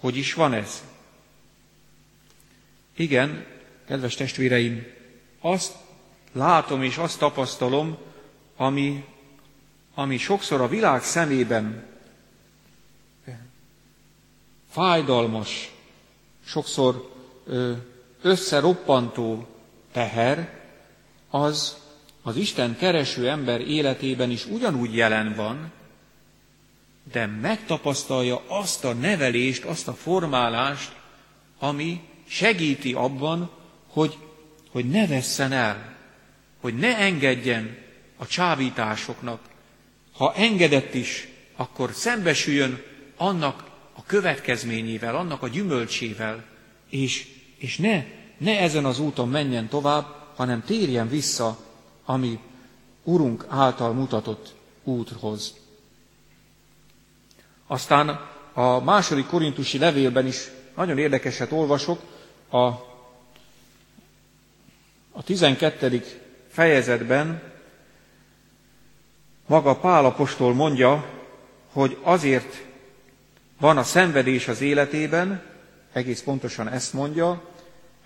hogy 0.00 0.16
is 0.16 0.34
van 0.34 0.52
ez? 0.52 0.82
Igen, 2.96 3.46
kedves 3.86 4.14
testvéreim, 4.14 4.86
azt 5.40 5.74
látom 6.32 6.82
és 6.82 6.96
azt 6.96 7.18
tapasztalom, 7.18 7.96
ami, 8.56 9.04
ami 9.94 10.16
sokszor 10.16 10.60
a 10.60 10.68
világ 10.68 11.02
szemében 11.02 11.86
fájdalmas, 14.70 15.72
sokszor 16.44 17.10
összeroppantó 18.22 19.46
teher, 19.92 20.58
az 21.30 21.78
az 22.22 22.36
Isten 22.36 22.76
kereső 22.76 23.28
ember 23.28 23.60
életében 23.60 24.30
is 24.30 24.46
ugyanúgy 24.46 24.96
jelen 24.96 25.34
van, 25.34 25.72
de 27.12 27.26
megtapasztalja 27.26 28.42
azt 28.48 28.84
a 28.84 28.92
nevelést, 28.92 29.64
azt 29.64 29.88
a 29.88 29.94
formálást, 29.94 30.92
ami 31.58 32.00
segíti 32.28 32.92
abban, 32.92 33.50
hogy, 33.88 34.18
hogy 34.70 34.88
ne 34.88 35.06
vesszen 35.06 35.52
el, 35.52 35.96
hogy 36.60 36.74
ne 36.76 36.96
engedjen 36.98 37.76
a 38.16 38.26
csábításoknak. 38.26 39.40
Ha 40.12 40.34
engedett 40.34 40.94
is, 40.94 41.28
akkor 41.56 41.90
szembesüljön 41.92 42.82
annak 43.16 43.64
a 43.92 44.02
következményével, 44.06 45.16
annak 45.16 45.42
a 45.42 45.48
gyümölcsével, 45.48 46.44
és, 46.90 47.28
és 47.58 47.76
ne, 47.76 48.04
ne 48.38 48.58
ezen 48.60 48.84
az 48.84 48.98
úton 48.98 49.28
menjen 49.28 49.68
tovább, 49.68 50.06
hanem 50.36 50.64
térjen 50.64 51.08
vissza, 51.08 51.58
ami 52.04 52.38
Urunk 53.04 53.46
által 53.48 53.92
mutatott 53.92 54.54
úthoz. 54.84 55.54
Aztán 57.70 58.20
a 58.52 58.80
második 58.80 59.26
korintusi 59.26 59.78
levélben 59.78 60.26
is 60.26 60.50
nagyon 60.76 60.98
érdekeset 60.98 61.52
olvasok, 61.52 62.00
a, 62.48 62.58
a 65.12 65.22
12. 65.24 66.04
fejezetben 66.48 67.42
maga 69.46 69.76
Pál 69.76 70.04
apostol 70.04 70.54
mondja, 70.54 71.04
hogy 71.72 71.98
azért 72.02 72.64
van 73.58 73.78
a 73.78 73.82
szenvedés 73.82 74.48
az 74.48 74.60
életében, 74.60 75.42
egész 75.92 76.22
pontosan 76.22 76.68
ezt 76.68 76.92
mondja, 76.92 77.42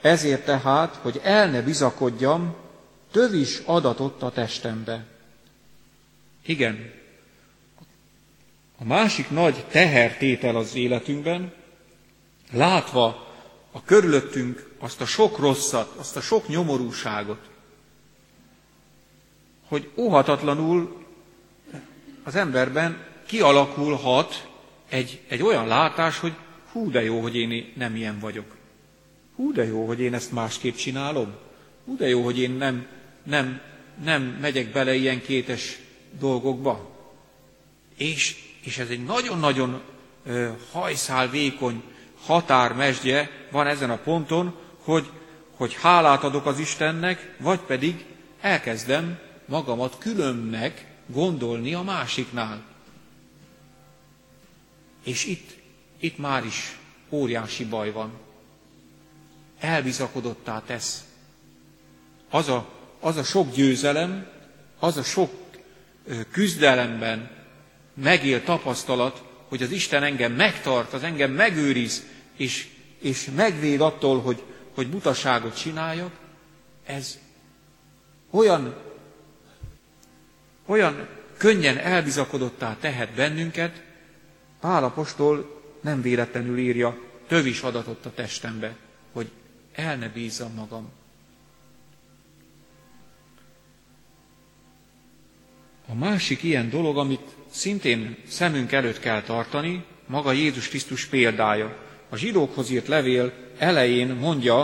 ezért 0.01 0.45
tehát, 0.45 0.95
hogy 0.95 1.21
el 1.23 1.51
ne 1.51 1.63
bizakodjam, 1.63 2.55
tövis 3.11 3.59
adatott 3.65 4.23
a 4.23 4.31
testembe. 4.31 5.05
Igen, 6.47 7.03
a 8.85 8.87
másik 8.87 9.31
nagy 9.31 9.65
tehertétel 9.71 10.57
az 10.57 10.75
életünkben, 10.75 11.53
látva 12.53 13.33
a 13.73 13.83
körülöttünk 13.85 14.75
azt 14.79 15.01
a 15.01 15.07
sok 15.07 15.39
rosszat, 15.39 15.95
azt 15.97 16.17
a 16.17 16.21
sok 16.21 16.49
nyomorúságot, 16.49 17.51
hogy 19.69 19.91
óhatatlanul 19.97 21.05
az 22.23 22.35
emberben 22.35 23.07
kialakulhat 23.27 24.49
egy, 24.89 25.21
egy 25.29 25.43
olyan 25.43 25.67
látás, 25.67 26.19
hogy 26.19 26.33
hú, 26.73 26.91
de 26.91 27.03
jó, 27.03 27.21
hogy 27.21 27.37
én 27.37 27.73
nem 27.77 27.97
ilyen 27.97 28.19
vagyok. 28.19 28.57
Hú, 29.37 29.53
de 29.53 29.65
jó, 29.65 29.87
hogy 29.87 30.01
én 30.01 30.15
ezt 30.15 30.33
másképp 30.33 30.75
csinálom. 30.75 31.35
Hú, 31.85 31.97
de 31.97 32.09
jó, 32.09 32.25
hogy 32.25 32.39
én 32.39 32.51
nem, 32.51 32.87
nem, 33.23 33.61
nem 34.05 34.23
megyek 34.23 34.73
bele 34.73 34.95
ilyen 34.95 35.23
kétes 35.23 35.79
dolgokba. 36.19 36.91
És, 37.97 38.44
és 38.65 38.79
ez 38.79 38.89
egy 38.89 39.05
nagyon-nagyon 39.05 39.81
hajszál 40.73 41.29
vékony 41.29 41.83
határmesdje 42.25 43.31
van 43.51 43.67
ezen 43.67 43.91
a 43.91 43.97
ponton, 43.97 44.55
hogy, 44.79 45.11
hogy 45.57 45.75
hálát 45.75 46.25
adok 46.25 46.47
az 46.47 46.59
Istennek, 46.59 47.35
vagy 47.39 47.61
pedig 47.61 48.05
elkezdem 48.41 49.19
magamat 49.47 49.99
különnek 49.99 50.87
gondolni 51.07 51.75
a 51.75 51.83
másiknál. 51.83 52.63
És 55.05 55.25
itt, 55.25 55.51
itt 56.01 56.19
már 56.19 56.45
is 56.45 56.79
óriási 57.11 57.65
baj 57.65 57.93
van. 57.93 58.13
Elbizakodottá 59.61 60.63
tesz. 60.67 61.05
Az 62.31 62.49
a, 62.49 62.69
az 63.01 63.17
a 63.17 63.23
sok 63.23 63.55
győzelem, 63.55 64.27
az 64.79 64.97
a 64.97 65.03
sok 65.03 65.31
küzdelemben 66.31 67.34
megél 67.95 68.43
tapasztalat, 68.45 69.23
hogy 69.49 69.63
az 69.63 69.71
Isten 69.71 70.03
engem 70.03 70.33
megtart, 70.33 70.93
az 70.93 71.03
engem 71.03 71.33
megőriz, 71.33 72.05
és, 72.37 72.69
és 72.99 73.31
megvéd 73.37 73.81
attól, 73.81 74.21
hogy, 74.21 74.43
hogy 74.75 74.89
butaságot 74.89 75.59
csináljak, 75.59 76.13
ez 76.85 77.19
olyan, 78.31 78.75
olyan 80.67 81.09
könnyen 81.37 81.79
elbizakodottá 81.79 82.77
tehet 82.81 83.15
bennünket, 83.15 83.83
Pál 84.61 84.85
apostol 84.85 85.63
nem 85.81 86.03
véletlenül 86.03 86.59
írja, 86.59 86.99
tövis 87.27 87.61
adatot 87.63 88.07
a 88.07 88.13
testembe, 88.15 88.77
hogy 89.13 89.31
el 89.73 89.97
ne 89.97 90.09
bízzam 90.09 90.53
magam. 90.55 90.93
A 95.89 95.95
másik 95.95 96.43
ilyen 96.43 96.71
dolog, 96.71 96.99
amit 96.99 97.35
szintén 97.51 98.17
szemünk 98.29 98.73
előtt 98.73 98.99
kell 98.99 99.23
tartani, 99.23 99.85
maga 100.07 100.33
Jézus 100.33 100.69
Krisztus 100.69 101.07
példája. 101.07 101.77
A 102.09 102.17
zsidókhoz 102.17 102.71
írt 102.71 102.89
levél 102.89 103.33
elején 103.59 104.09
mondja 104.09 104.61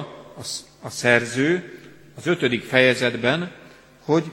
a, 0.83 0.91
szerző 0.91 1.79
az 2.17 2.27
ötödik 2.27 2.63
fejezetben, 2.65 3.53
hogy 4.01 4.31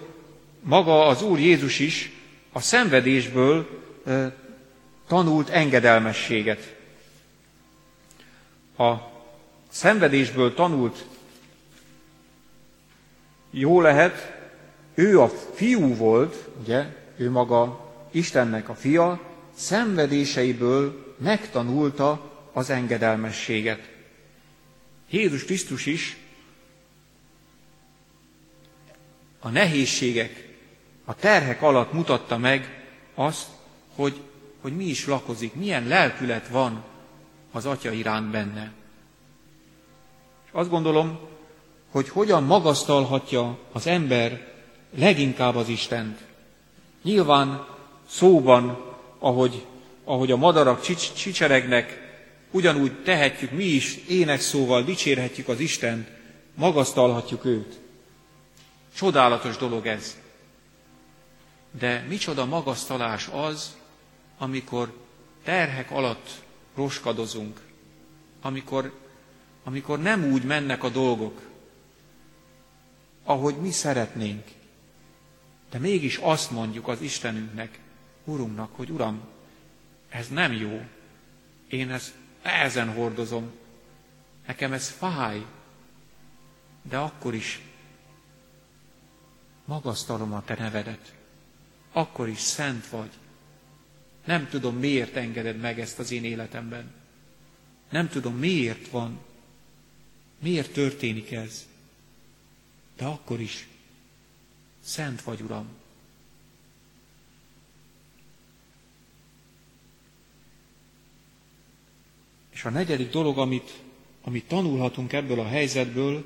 maga 0.62 1.06
az 1.06 1.22
Úr 1.22 1.40
Jézus 1.40 1.80
is 1.80 2.12
a 2.52 2.60
szenvedésből 2.60 3.68
e, 4.06 4.36
tanult 5.08 5.50
engedelmességet. 5.50 6.76
A 8.78 8.94
szenvedésből 9.70 10.54
tanult 10.54 11.06
jó 13.52 13.82
lehet, 13.82 14.37
ő 14.98 15.22
a 15.22 15.28
fiú 15.54 15.96
volt, 15.96 16.48
ugye, 16.62 16.86
ő 17.18 17.32
maga 17.32 17.92
Istennek 18.12 18.70
a 18.70 18.76
fia, 18.76 19.20
szenvedéseiből 19.56 21.16
megtanulta 21.18 22.32
az 22.54 22.70
engedelmességet. 22.70 23.90
Jézus 25.10 25.46
Krisztus 25.46 25.86
is 25.86 26.18
a 29.40 29.50
nehézségek, 29.50 30.58
a 31.06 31.16
terhek 31.16 31.62
alatt 31.62 31.94
mutatta 31.94 32.38
meg 32.38 32.86
azt, 33.16 33.48
hogy, 33.96 34.22
hogy 34.62 34.76
mi 34.76 34.86
is 34.86 35.06
lakozik, 35.06 35.54
milyen 35.54 35.88
lelkület 35.88 36.48
van 36.48 36.84
az 37.52 37.66
Atya 37.66 37.92
iránt 37.92 38.32
benne. 38.32 38.72
És 40.46 40.50
azt 40.52 40.70
gondolom, 40.70 41.20
hogy 41.90 42.10
hogyan 42.10 42.44
magasztalhatja 42.44 43.60
az 43.72 43.88
ember 43.88 44.56
leginkább 44.96 45.56
az 45.56 45.70
Istent. 45.70 46.20
Nyilván 47.04 47.68
szóban, 48.10 48.96
ahogy, 49.20 49.66
ahogy 50.04 50.32
a 50.32 50.38
madarak 50.38 50.82
csics, 50.82 51.14
csicseregnek, 51.14 52.06
ugyanúgy 52.52 53.04
tehetjük 53.04 53.52
mi 53.52 53.64
is, 53.64 53.96
énekszóval 53.96 54.84
dicsérhetjük 54.84 55.48
az 55.48 55.60
Istent, 55.60 56.08
magasztalhatjuk 56.56 57.46
őt. 57.46 57.80
Csodálatos 58.96 59.58
dolog 59.58 59.86
ez. 59.88 60.18
De 61.72 62.06
micsoda 62.10 62.46
magasztalás 62.46 63.28
az, 63.32 63.76
amikor 64.38 64.94
terhek 65.44 65.92
alatt 65.92 66.30
roskadozunk, 66.76 67.60
amikor, 68.42 68.94
amikor 69.64 70.00
nem 70.00 70.32
úgy 70.32 70.44
mennek 70.44 70.84
a 70.84 70.90
dolgok, 70.90 71.42
ahogy 73.24 73.56
mi 73.56 73.72
szeretnénk. 73.72 74.44
De 75.70 75.78
mégis 75.78 76.18
azt 76.18 76.52
mondjuk 76.52 76.88
az 76.88 77.02
Istenünknek, 77.02 77.80
Urunknak, 78.24 78.76
hogy 78.76 78.90
Uram, 78.90 79.22
ez 80.10 80.28
nem 80.28 80.54
jó. 80.54 80.82
Én 81.68 81.92
ezt 81.92 82.14
ezen 82.42 82.94
hordozom. 82.94 83.52
Nekem 84.48 84.74
ez 84.74 84.90
fáj. 84.90 85.46
De 86.82 86.98
akkor 86.98 87.34
is 87.34 87.62
magasztalom 89.66 90.34
a 90.34 90.44
Te 90.44 90.56
nevedet. 90.60 91.14
Akkor 91.92 92.28
is 92.28 92.40
szent 92.40 92.88
vagy. 92.90 93.12
Nem 94.26 94.48
tudom, 94.50 94.76
miért 94.76 95.16
engeded 95.16 95.60
meg 95.60 95.80
ezt 95.80 96.00
az 96.00 96.12
én 96.12 96.24
életemben. 96.24 96.94
Nem 97.90 98.10
tudom, 98.10 98.38
miért 98.38 98.88
van. 98.88 99.20
Miért 100.40 100.74
történik 100.74 101.32
ez. 101.32 101.68
De 102.96 103.06
akkor 103.06 103.40
is 103.40 103.68
szent 104.88 105.22
vagy, 105.22 105.42
Uram. 105.42 105.68
És 112.50 112.64
a 112.64 112.70
negyedik 112.70 113.10
dolog, 113.10 113.38
amit, 113.38 113.82
amit 114.22 114.48
tanulhatunk 114.48 115.14
ebből 115.14 115.40
a 115.40 115.48
helyzetből, 115.48 116.26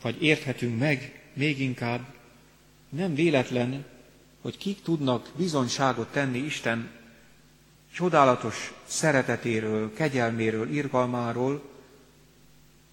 vagy 0.00 0.22
érthetünk 0.22 0.78
meg 0.78 1.22
még 1.32 1.60
inkább, 1.60 2.14
nem 2.88 3.14
véletlen, 3.14 3.86
hogy 4.40 4.56
kik 4.56 4.82
tudnak 4.82 5.30
bizonyságot 5.36 6.12
tenni 6.12 6.38
Isten 6.38 6.90
csodálatos 7.92 8.72
szeretetéről, 8.86 9.92
kegyelméről, 9.92 10.70
irgalmáról, 10.70 11.70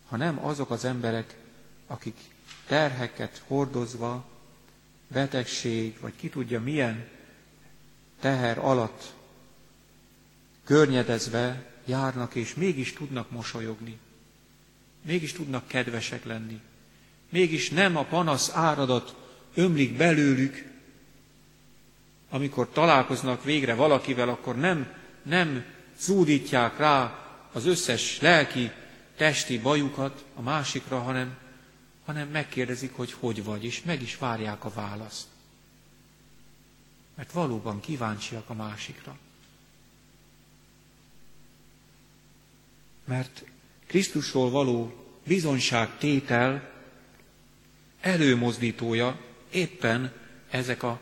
ha 0.08 0.18
nem 0.18 0.46
azok 0.46 0.70
az 0.72 0.86
emberek, 0.86 1.38
akik 1.88 2.35
terheket 2.68 3.42
hordozva, 3.48 4.26
betegség, 5.08 6.00
vagy 6.00 6.14
ki 6.16 6.30
tudja 6.30 6.62
milyen 6.62 7.08
teher 8.20 8.58
alatt 8.58 9.14
környedezve 10.64 11.66
járnak, 11.86 12.36
és 12.36 12.54
mégis 12.54 12.94
tudnak 12.94 13.32
mosolyogni. 13.32 13.98
Mégis 15.02 15.34
tudnak 15.34 15.68
kedvesek 15.68 16.26
lenni. 16.26 16.62
Mégis 17.30 17.70
nem 17.70 17.98
a 17.98 18.04
panasz 18.04 18.50
áradat 18.54 19.16
ömlik 19.54 19.98
belőlük, 19.98 20.74
amikor 22.30 22.70
találkoznak 22.70 23.44
végre 23.44 23.74
valakivel, 23.74 24.30
akkor 24.30 24.56
nem, 24.56 24.94
nem 25.24 25.64
zúdítják 26.00 26.78
rá 26.78 27.20
az 27.52 27.66
összes 27.66 28.20
lelki, 28.22 28.72
testi 29.18 29.60
bajukat 29.60 30.24
a 30.36 30.42
másikra, 30.42 31.00
hanem, 31.00 31.38
hanem 32.06 32.30
megkérdezik, 32.30 32.96
hogy 32.96 33.12
hogy 33.12 33.44
vagy, 33.44 33.64
és 33.64 33.84
meg 33.84 34.02
is 34.02 34.18
várják 34.18 34.66
a 34.66 34.70
választ. 34.70 35.28
Mert 37.16 37.32
valóban 37.32 37.80
kíváncsiak 37.80 38.50
a 38.50 38.54
másikra. 38.54 39.18
Mert 43.06 43.44
Krisztusról 43.86 44.50
való 44.50 45.06
bizonyságtétel 45.26 46.72
előmozdítója 48.02 49.20
éppen 49.52 50.14
ezek 50.50 50.84
a, 50.84 51.00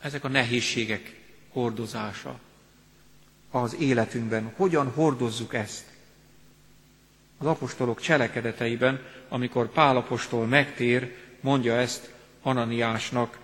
ezek 0.00 0.24
a 0.24 0.28
nehézségek 0.28 1.20
hordozása 1.48 2.40
az 3.50 3.74
életünkben. 3.74 4.52
Hogyan 4.56 4.90
hordozzuk 4.90 5.54
ezt? 5.54 5.97
Az 7.38 7.46
apostolok 7.46 8.00
cselekedeteiben, 8.00 9.00
amikor 9.28 9.70
Pál 9.70 9.96
apostol 9.96 10.46
megtér, 10.46 11.16
mondja 11.40 11.76
ezt 11.76 12.12
Ananiásnak, 12.42 13.38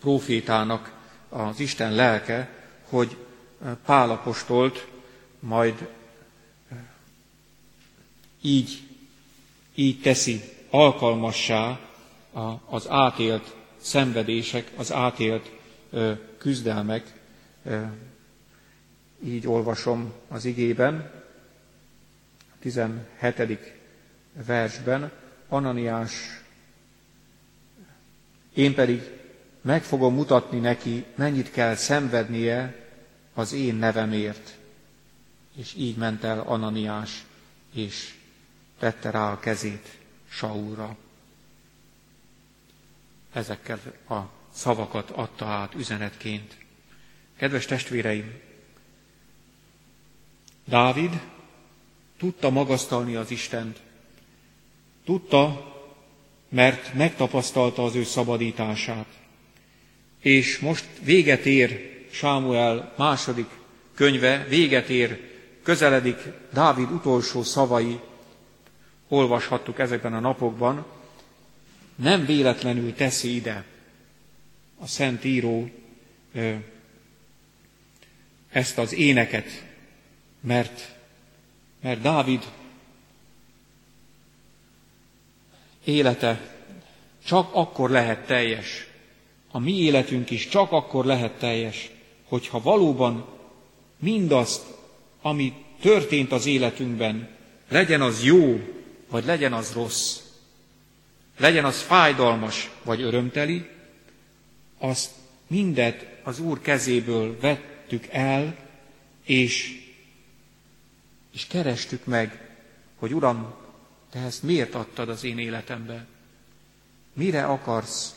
profétának 0.00 0.92
az 1.28 1.60
Isten 1.60 1.92
lelke, 1.94 2.48
hogy 2.88 3.16
Pálapostolt 3.84 4.86
majd 5.38 5.88
így, 8.40 8.82
így 9.74 10.00
teszi 10.00 10.42
alkalmassá 10.70 11.78
az 12.68 12.88
átélt 12.88 13.54
szenvedések, 13.76 14.70
az 14.76 14.92
átélt 14.92 15.50
küzdelmek. 16.38 17.12
Így 19.24 19.46
olvasom 19.46 20.12
az 20.28 20.44
igében, 20.44 21.10
17. 22.60 23.72
versben, 24.46 25.12
Ananiás, 25.48 26.12
én 28.54 28.74
pedig 28.74 29.02
meg 29.60 29.82
fogom 29.82 30.14
mutatni 30.14 30.58
neki, 30.58 31.04
mennyit 31.14 31.50
kell 31.50 31.74
szenvednie 31.74 32.86
az 33.34 33.52
én 33.52 33.74
nevemért. 33.74 34.58
És 35.56 35.74
így 35.74 35.96
ment 35.96 36.24
el 36.24 36.40
Ananiás, 36.40 37.24
és 37.74 38.14
tette 38.78 39.10
rá 39.10 39.32
a 39.32 39.38
kezét 39.38 39.98
Saulra. 40.28 40.96
Ezekkel 43.32 43.78
a 44.08 44.18
szavakat 44.52 45.10
adta 45.10 45.46
át 45.46 45.74
üzenetként. 45.74 46.56
Kedves 47.36 47.64
testvéreim, 47.64 48.40
Dávid 50.70 51.20
tudta 52.18 52.50
magasztalni 52.50 53.14
az 53.14 53.30
Istent. 53.30 53.80
Tudta, 55.04 55.74
mert 56.48 56.94
megtapasztalta 56.94 57.84
az 57.84 57.94
ő 57.94 58.04
szabadítását. 58.04 59.06
És 60.18 60.58
most 60.58 60.84
véget 61.02 61.46
ér 61.46 61.98
Sámuel 62.10 62.94
második 62.96 63.46
könyve 63.94 64.46
véget 64.48 64.88
ér, 64.88 65.20
közeledik 65.62 66.18
Dávid 66.52 66.90
utolsó 66.90 67.42
szavai, 67.42 68.00
olvashattuk 69.08 69.78
ezekben 69.78 70.14
a 70.14 70.20
napokban, 70.20 70.86
nem 71.94 72.26
véletlenül 72.26 72.94
teszi 72.94 73.34
ide 73.34 73.64
a 74.78 74.86
Szent 74.86 75.24
Író 75.24 75.70
ezt 78.50 78.78
az 78.78 78.92
éneket, 78.92 79.69
mert, 80.40 80.94
mert 81.80 82.00
Dávid 82.00 82.42
élete 85.84 86.54
csak 87.24 87.48
akkor 87.52 87.90
lehet 87.90 88.26
teljes, 88.26 88.88
a 89.50 89.58
mi 89.58 89.78
életünk 89.78 90.30
is 90.30 90.48
csak 90.48 90.72
akkor 90.72 91.04
lehet 91.04 91.32
teljes, 91.32 91.90
hogyha 92.24 92.60
valóban 92.60 93.26
mindazt, 93.98 94.62
ami 95.22 95.54
történt 95.80 96.32
az 96.32 96.46
életünkben, 96.46 97.28
legyen 97.68 98.00
az 98.00 98.24
jó, 98.24 98.60
vagy 99.08 99.24
legyen 99.24 99.52
az 99.52 99.72
rossz, 99.72 100.18
legyen 101.38 101.64
az 101.64 101.80
fájdalmas, 101.80 102.70
vagy 102.82 103.02
örömteli, 103.02 103.68
azt 104.78 105.10
mindet 105.46 106.06
az 106.22 106.40
Úr 106.40 106.60
kezéből 106.60 107.36
vettük 107.40 108.06
el, 108.10 108.56
és, 109.24 109.79
és 111.32 111.46
kerestük 111.46 112.04
meg, 112.04 112.56
hogy 112.98 113.14
Uram, 113.14 113.54
Te 114.10 114.18
ezt 114.18 114.42
miért 114.42 114.74
adtad 114.74 115.08
az 115.08 115.24
én 115.24 115.38
életembe? 115.38 116.06
Mire 117.12 117.44
akarsz 117.44 118.14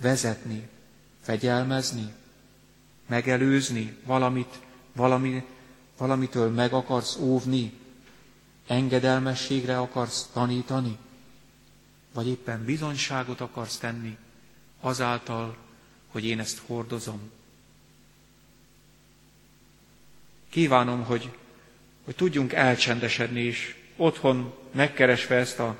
vezetni, 0.00 0.68
fegyelmezni? 1.20 2.14
megelőzni, 3.08 3.96
valamit, 4.04 4.60
valami, 4.92 5.44
valamitől 5.96 6.50
meg 6.50 6.72
akarsz 6.72 7.16
óvni, 7.16 7.72
engedelmességre 8.66 9.78
akarsz 9.78 10.28
tanítani, 10.32 10.98
vagy 12.12 12.26
éppen 12.26 12.64
bizonyságot 12.64 13.40
akarsz 13.40 13.78
tenni 13.78 14.16
azáltal, 14.80 15.56
hogy 16.08 16.24
én 16.24 16.38
ezt 16.38 16.62
hordozom. 16.66 17.30
Kívánom, 20.50 21.04
hogy, 21.04 21.30
hogy 22.04 22.14
tudjunk 22.14 22.52
elcsendesedni, 22.52 23.40
és 23.40 23.74
otthon 23.96 24.54
megkeresve 24.72 25.36
ezt 25.36 25.58
a 25.58 25.76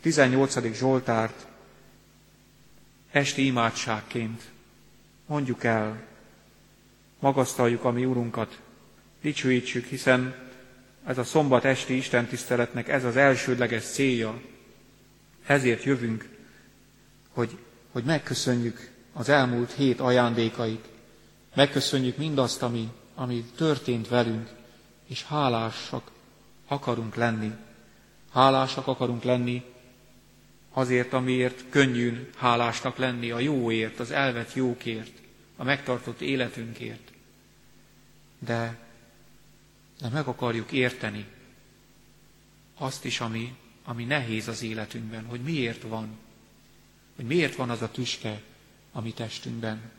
18. 0.00 0.74
Zsoltárt 0.76 1.46
esti 3.10 3.44
imádságként 3.44 4.42
mondjuk 5.26 5.64
el, 5.64 6.02
magasztaljuk 7.18 7.84
a 7.84 7.90
mi 7.90 8.04
Urunkat, 8.04 8.60
dicsőítsük, 9.22 9.86
hiszen 9.86 10.34
ez 11.06 11.18
a 11.18 11.24
szombat 11.24 11.64
esti 11.64 11.96
Isten 11.96 12.26
tiszteletnek 12.26 12.88
ez 12.88 13.04
az 13.04 13.16
elsődleges 13.16 13.84
célja. 13.84 14.40
Ezért 15.46 15.82
jövünk, 15.82 16.28
hogy, 17.30 17.58
hogy 17.92 18.04
megköszönjük 18.04 18.90
az 19.12 19.28
elmúlt 19.28 19.72
hét 19.72 20.00
ajándékait, 20.00 20.88
Megköszönjük 21.56 22.16
mindazt, 22.16 22.62
ami, 22.62 22.88
ami 23.16 23.44
történt 23.56 24.08
velünk, 24.08 24.50
és 25.06 25.24
hálásak 25.24 26.10
akarunk 26.66 27.14
lenni. 27.14 27.52
Hálásak 28.32 28.86
akarunk 28.86 29.22
lenni 29.22 29.64
azért, 30.72 31.12
amiért 31.12 31.64
könnyűn 31.70 32.28
hálásnak 32.36 32.96
lenni, 32.96 33.30
a 33.30 33.38
jóért, 33.38 34.00
az 34.00 34.10
elvett 34.10 34.54
jókért, 34.54 35.12
a 35.56 35.64
megtartott 35.64 36.20
életünkért. 36.20 37.12
De, 38.38 38.78
de 40.00 40.08
meg 40.08 40.26
akarjuk 40.26 40.72
érteni 40.72 41.26
azt 42.78 43.04
is, 43.04 43.20
ami, 43.20 43.56
ami 43.84 44.04
nehéz 44.04 44.48
az 44.48 44.62
életünkben, 44.62 45.24
hogy 45.24 45.40
miért 45.40 45.82
van, 45.82 46.18
hogy 47.16 47.24
miért 47.24 47.54
van 47.54 47.70
az 47.70 47.82
a 47.82 47.90
tüske 47.90 48.42
a 48.92 49.00
mi 49.00 49.12
testünkben. 49.12 49.90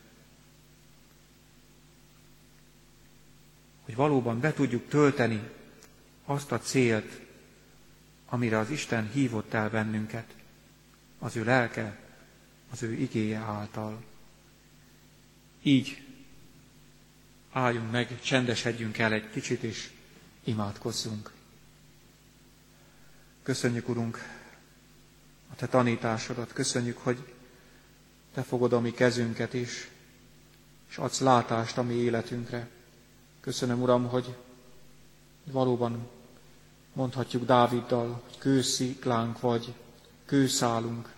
Hogy 3.88 3.95
valóban 3.95 4.39
be 4.39 4.54
tudjuk 4.54 4.88
tölteni 4.88 5.50
azt 6.26 6.52
a 6.52 6.60
célt, 6.60 7.19
amire 8.26 8.58
az 8.58 8.69
Isten 8.69 9.10
hívott 9.12 9.54
el 9.54 9.69
bennünket, 9.69 10.36
az 11.19 11.36
ő 11.36 11.43
lelke, 11.43 12.00
az 12.71 12.84
ő 12.84 12.93
igéje 12.93 13.38
által. 13.38 14.04
Így 15.63 16.04
álljunk 17.52 17.91
meg, 17.91 18.21
csendesedjünk 18.21 18.97
el 18.97 19.13
egy 19.13 19.30
kicsit, 19.30 19.63
és 19.63 19.89
imádkozzunk. 20.43 21.32
Köszönjük, 23.43 23.89
Urunk, 23.89 24.23
a 25.52 25.56
Te 25.56 25.67
tanításodat, 25.67 26.54
köszönjük, 26.54 26.97
hogy 26.97 27.34
Te 28.34 28.43
fogod 28.43 28.73
a 28.73 28.80
mi 28.80 28.91
kezünket 28.91 29.54
is, 29.54 29.89
és 30.89 30.97
adsz 30.97 31.19
látást 31.19 31.78
a 31.78 31.84
mi 31.84 31.93
életünkre. 31.93 32.76
Köszönöm, 33.48 33.82
Uram, 33.82 34.08
hogy 34.08 34.36
valóban 35.52 36.08
mondhatjuk 36.94 37.46
Dáviddal, 37.46 38.22
hogy 38.26 38.38
kősziklánk 38.38 39.40
vagy, 39.40 39.74
kőszálunk, 40.26 41.14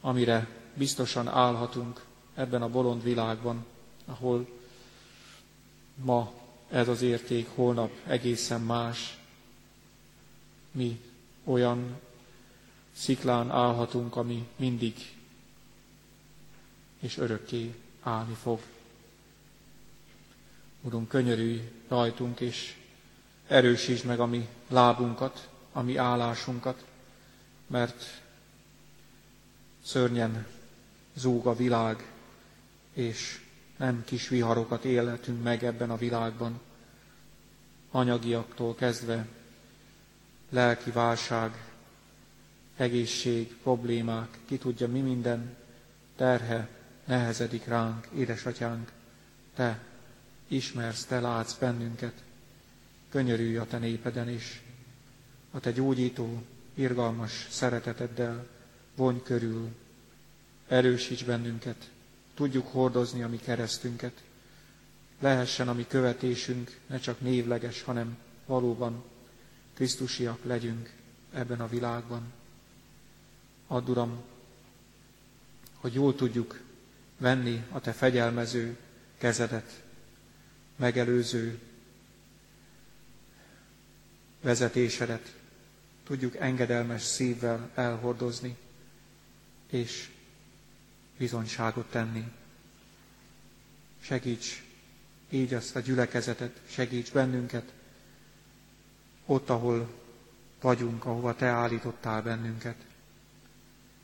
amire 0.00 0.48
biztosan 0.74 1.28
állhatunk 1.28 2.04
ebben 2.34 2.62
a 2.62 2.68
bolond 2.68 3.02
világban, 3.02 3.64
ahol 4.04 4.48
ma 6.04 6.32
ez 6.70 6.88
az 6.88 7.02
érték, 7.02 7.48
holnap 7.54 7.90
egészen 8.06 8.60
más. 8.60 9.18
Mi 10.70 11.00
olyan 11.44 11.96
sziklán 12.92 13.50
állhatunk, 13.50 14.16
ami 14.16 14.48
mindig 14.56 14.94
és 17.00 17.16
örökké 17.16 17.74
állni 18.02 18.34
fog. 18.34 18.60
Urunk, 20.86 21.08
könyörülj 21.08 21.70
rajtunk, 21.88 22.40
és 22.40 22.76
erősítsd 23.46 24.04
meg 24.04 24.20
a 24.20 24.26
mi 24.26 24.48
lábunkat, 24.68 25.48
a 25.72 25.82
mi 25.82 25.96
állásunkat, 25.96 26.84
mert 27.66 28.20
szörnyen 29.84 30.46
zúg 31.14 31.46
a 31.46 31.56
világ, 31.56 32.12
és 32.92 33.40
nem 33.76 34.04
kis 34.04 34.28
viharokat 34.28 34.84
életünk 34.84 35.42
meg 35.42 35.64
ebben 35.64 35.90
a 35.90 35.96
világban, 35.96 36.60
anyagiaktól 37.90 38.74
kezdve 38.74 39.26
lelki 40.50 40.90
válság, 40.90 41.70
egészség, 42.76 43.56
problémák, 43.62 44.38
ki 44.44 44.58
tudja 44.58 44.88
mi 44.88 45.00
minden 45.00 45.56
terhe 46.16 46.68
nehezedik 47.04 47.64
ránk, 47.64 48.06
édesatyánk, 48.14 48.92
te 49.54 49.94
ismersz, 50.48 51.04
te 51.04 51.20
látsz 51.20 51.54
bennünket, 51.54 52.22
könyörülj 53.10 53.56
a 53.56 53.66
te 53.66 53.78
népeden 53.78 54.28
is, 54.28 54.62
a 55.50 55.60
te 55.60 55.72
gyógyító, 55.72 56.42
irgalmas 56.74 57.46
szereteteddel 57.50 58.46
vonj 58.96 59.22
körül, 59.22 59.68
erősíts 60.68 61.24
bennünket, 61.24 61.90
tudjuk 62.34 62.66
hordozni 62.66 63.22
a 63.22 63.28
mi 63.28 63.36
keresztünket, 63.36 64.22
lehessen 65.20 65.68
a 65.68 65.72
mi 65.72 65.86
követésünk 65.86 66.78
ne 66.86 66.98
csak 66.98 67.20
névleges, 67.20 67.82
hanem 67.82 68.16
valóban 68.46 69.04
Krisztusiak 69.74 70.44
legyünk 70.44 70.92
ebben 71.32 71.60
a 71.60 71.68
világban. 71.68 72.32
Add, 73.66 73.88
Uram, 73.88 74.22
hogy 75.74 75.94
jól 75.94 76.14
tudjuk 76.14 76.60
venni 77.18 77.64
a 77.70 77.80
Te 77.80 77.92
fegyelmező 77.92 78.76
kezedet, 79.18 79.84
megelőző 80.76 81.58
vezetésedet, 84.40 85.34
tudjuk 86.04 86.36
engedelmes 86.36 87.02
szívvel 87.02 87.70
elhordozni, 87.74 88.56
és 89.70 90.10
bizonyságot 91.18 91.90
tenni. 91.90 92.24
Segíts 94.00 94.62
így 95.30 95.54
azt 95.54 95.76
a 95.76 95.80
gyülekezetet, 95.80 96.60
segíts 96.68 97.12
bennünket, 97.12 97.72
ott, 99.26 99.48
ahol 99.50 99.88
vagyunk, 100.60 101.04
ahova 101.04 101.34
Te 101.36 101.46
állítottál 101.46 102.22
bennünket. 102.22 102.76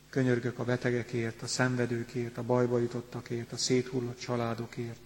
Könyörgök 0.09 0.59
a 0.59 0.63
betegekért, 0.63 1.41
a 1.41 1.47
szenvedőkért, 1.47 2.37
a 2.37 2.43
bajba 2.43 2.79
jutottakért, 2.79 3.51
a 3.51 3.57
széthullott 3.57 4.19
családokért. 4.19 4.99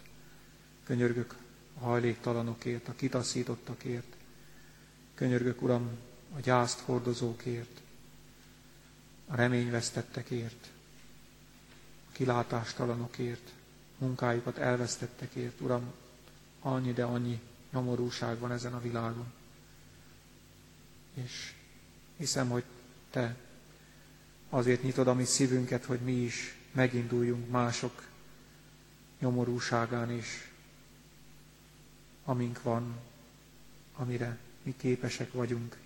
Könyörgök 0.83 1.35
a 1.79 1.83
hajléktalanokért, 1.83 2.87
a 2.87 2.93
kitaszítottakért. 2.95 4.15
Könyörgök, 5.15 5.61
Uram, 5.61 5.89
a 6.35 6.39
gyászt 6.39 6.79
hordozókért, 6.79 7.81
a 9.27 9.35
reményvesztettekért, 9.35 10.67
a 12.09 12.11
kilátástalanokért, 12.11 13.51
munkájukat 13.97 14.57
elvesztettekért. 14.57 15.61
Uram, 15.61 15.93
annyi, 16.61 16.93
de 16.93 17.03
annyi 17.03 17.41
nyomorúság 17.71 18.39
van 18.39 18.51
ezen 18.51 18.73
a 18.73 18.81
világon. 18.81 19.33
És 21.13 21.53
hiszem, 22.17 22.49
hogy 22.49 22.63
Te 23.09 23.35
azért 24.49 24.83
nyitod 24.83 25.07
a 25.07 25.13
mi 25.13 25.23
szívünket, 25.25 25.85
hogy 25.85 25.99
mi 25.99 26.11
is 26.11 26.55
meginduljunk 26.71 27.49
mások 27.49 28.03
nyomorúságán 29.19 30.11
is, 30.11 30.46
amink 32.27 32.61
van, 32.61 32.95
amire 33.95 34.37
mi 34.63 34.75
képesek 34.77 35.33
vagyunk 35.33 35.77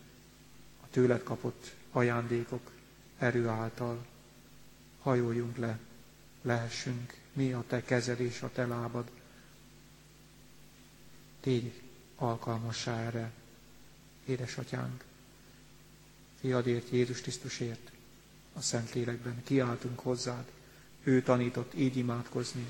a 0.83 0.89
tőled 0.89 1.23
kapott 1.23 1.75
ajándékok 1.91 2.71
erő 3.17 3.47
által. 3.47 4.05
Hajoljunk 5.01 5.57
le, 5.57 5.79
lehessünk 6.41 7.13
mi 7.33 7.51
a 7.51 7.63
te 7.67 7.83
kezed 7.83 8.19
és 8.19 8.41
a 8.41 8.51
te 8.51 8.65
lábad. 8.65 9.09
Tégy 11.39 11.81
alkalmassá 12.15 12.99
erre, 12.99 13.31
édesatyánk 14.25 15.03
fiadért, 16.39 16.89
Jézus 16.89 17.21
Krisztusért, 17.21 17.91
a 18.53 18.61
Szentlélekben 18.61 19.43
kiáltunk 19.43 19.99
hozzád. 19.99 20.45
Ő 21.03 21.21
tanított 21.21 21.73
így 21.73 21.97
imádkozni. 21.97 22.65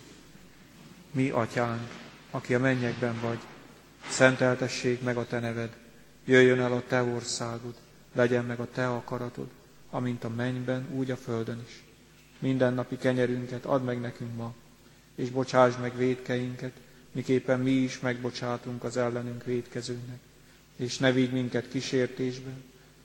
Mi, 1.11 1.29
atyánk, 1.29 1.89
aki 2.31 2.53
a 2.53 2.59
mennyekben 2.59 3.19
vagy, 3.19 3.39
szenteltessék 4.09 5.01
meg 5.01 5.17
a 5.17 5.25
te 5.25 5.39
neved, 5.39 5.77
jöjjön 6.25 6.59
el 6.59 6.73
a 6.73 6.83
te 6.87 7.01
országod, 7.01 7.75
legyen 8.13 8.45
meg 8.45 8.59
a 8.59 8.67
te 8.71 8.87
akaratod, 8.87 9.49
amint 9.89 10.23
a 10.23 10.29
mennyben, 10.29 10.87
úgy 10.93 11.11
a 11.11 11.17
földön 11.17 11.63
is. 11.67 11.83
Minden 12.39 12.73
napi 12.73 12.97
kenyerünket 12.97 13.65
add 13.65 13.81
meg 13.81 13.99
nekünk 13.99 14.35
ma, 14.35 14.53
és 15.15 15.29
bocsáss 15.29 15.75
meg 15.77 15.97
védkeinket, 15.97 16.73
miképpen 17.11 17.59
mi 17.59 17.71
is 17.71 17.99
megbocsátunk 17.99 18.83
az 18.83 18.97
ellenünk 18.97 19.43
védkezőnek, 19.43 20.19
és 20.75 20.97
ne 20.97 21.11
vigy 21.11 21.31
minket 21.31 21.69
kísértésbe, 21.69 22.51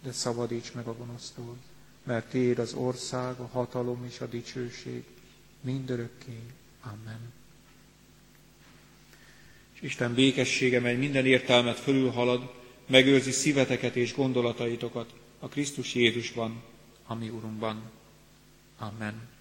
de 0.02 0.12
szabadíts 0.12 0.72
meg 0.72 0.86
a 0.86 0.96
gonosztól, 0.96 1.56
mert 2.02 2.30
Tiéd 2.30 2.58
az 2.58 2.72
ország, 2.72 3.38
a 3.38 3.48
hatalom 3.52 4.04
és 4.04 4.20
a 4.20 4.26
dicsőség 4.26 5.04
mindörökké. 5.60 6.40
Amen. 6.80 7.35
És 9.76 9.82
Isten 9.82 10.14
békessége, 10.14 10.80
mely 10.80 10.96
minden 10.96 11.26
értelmet 11.26 11.78
fölülhalad, 11.78 12.52
megőrzi 12.86 13.30
szíveteket 13.30 13.96
és 13.96 14.14
gondolataitokat 14.14 15.14
a 15.38 15.48
Krisztus 15.48 15.94
Jézusban, 15.94 16.62
ami 17.06 17.28
Urunkban. 17.28 17.90
Amen. 18.78 19.35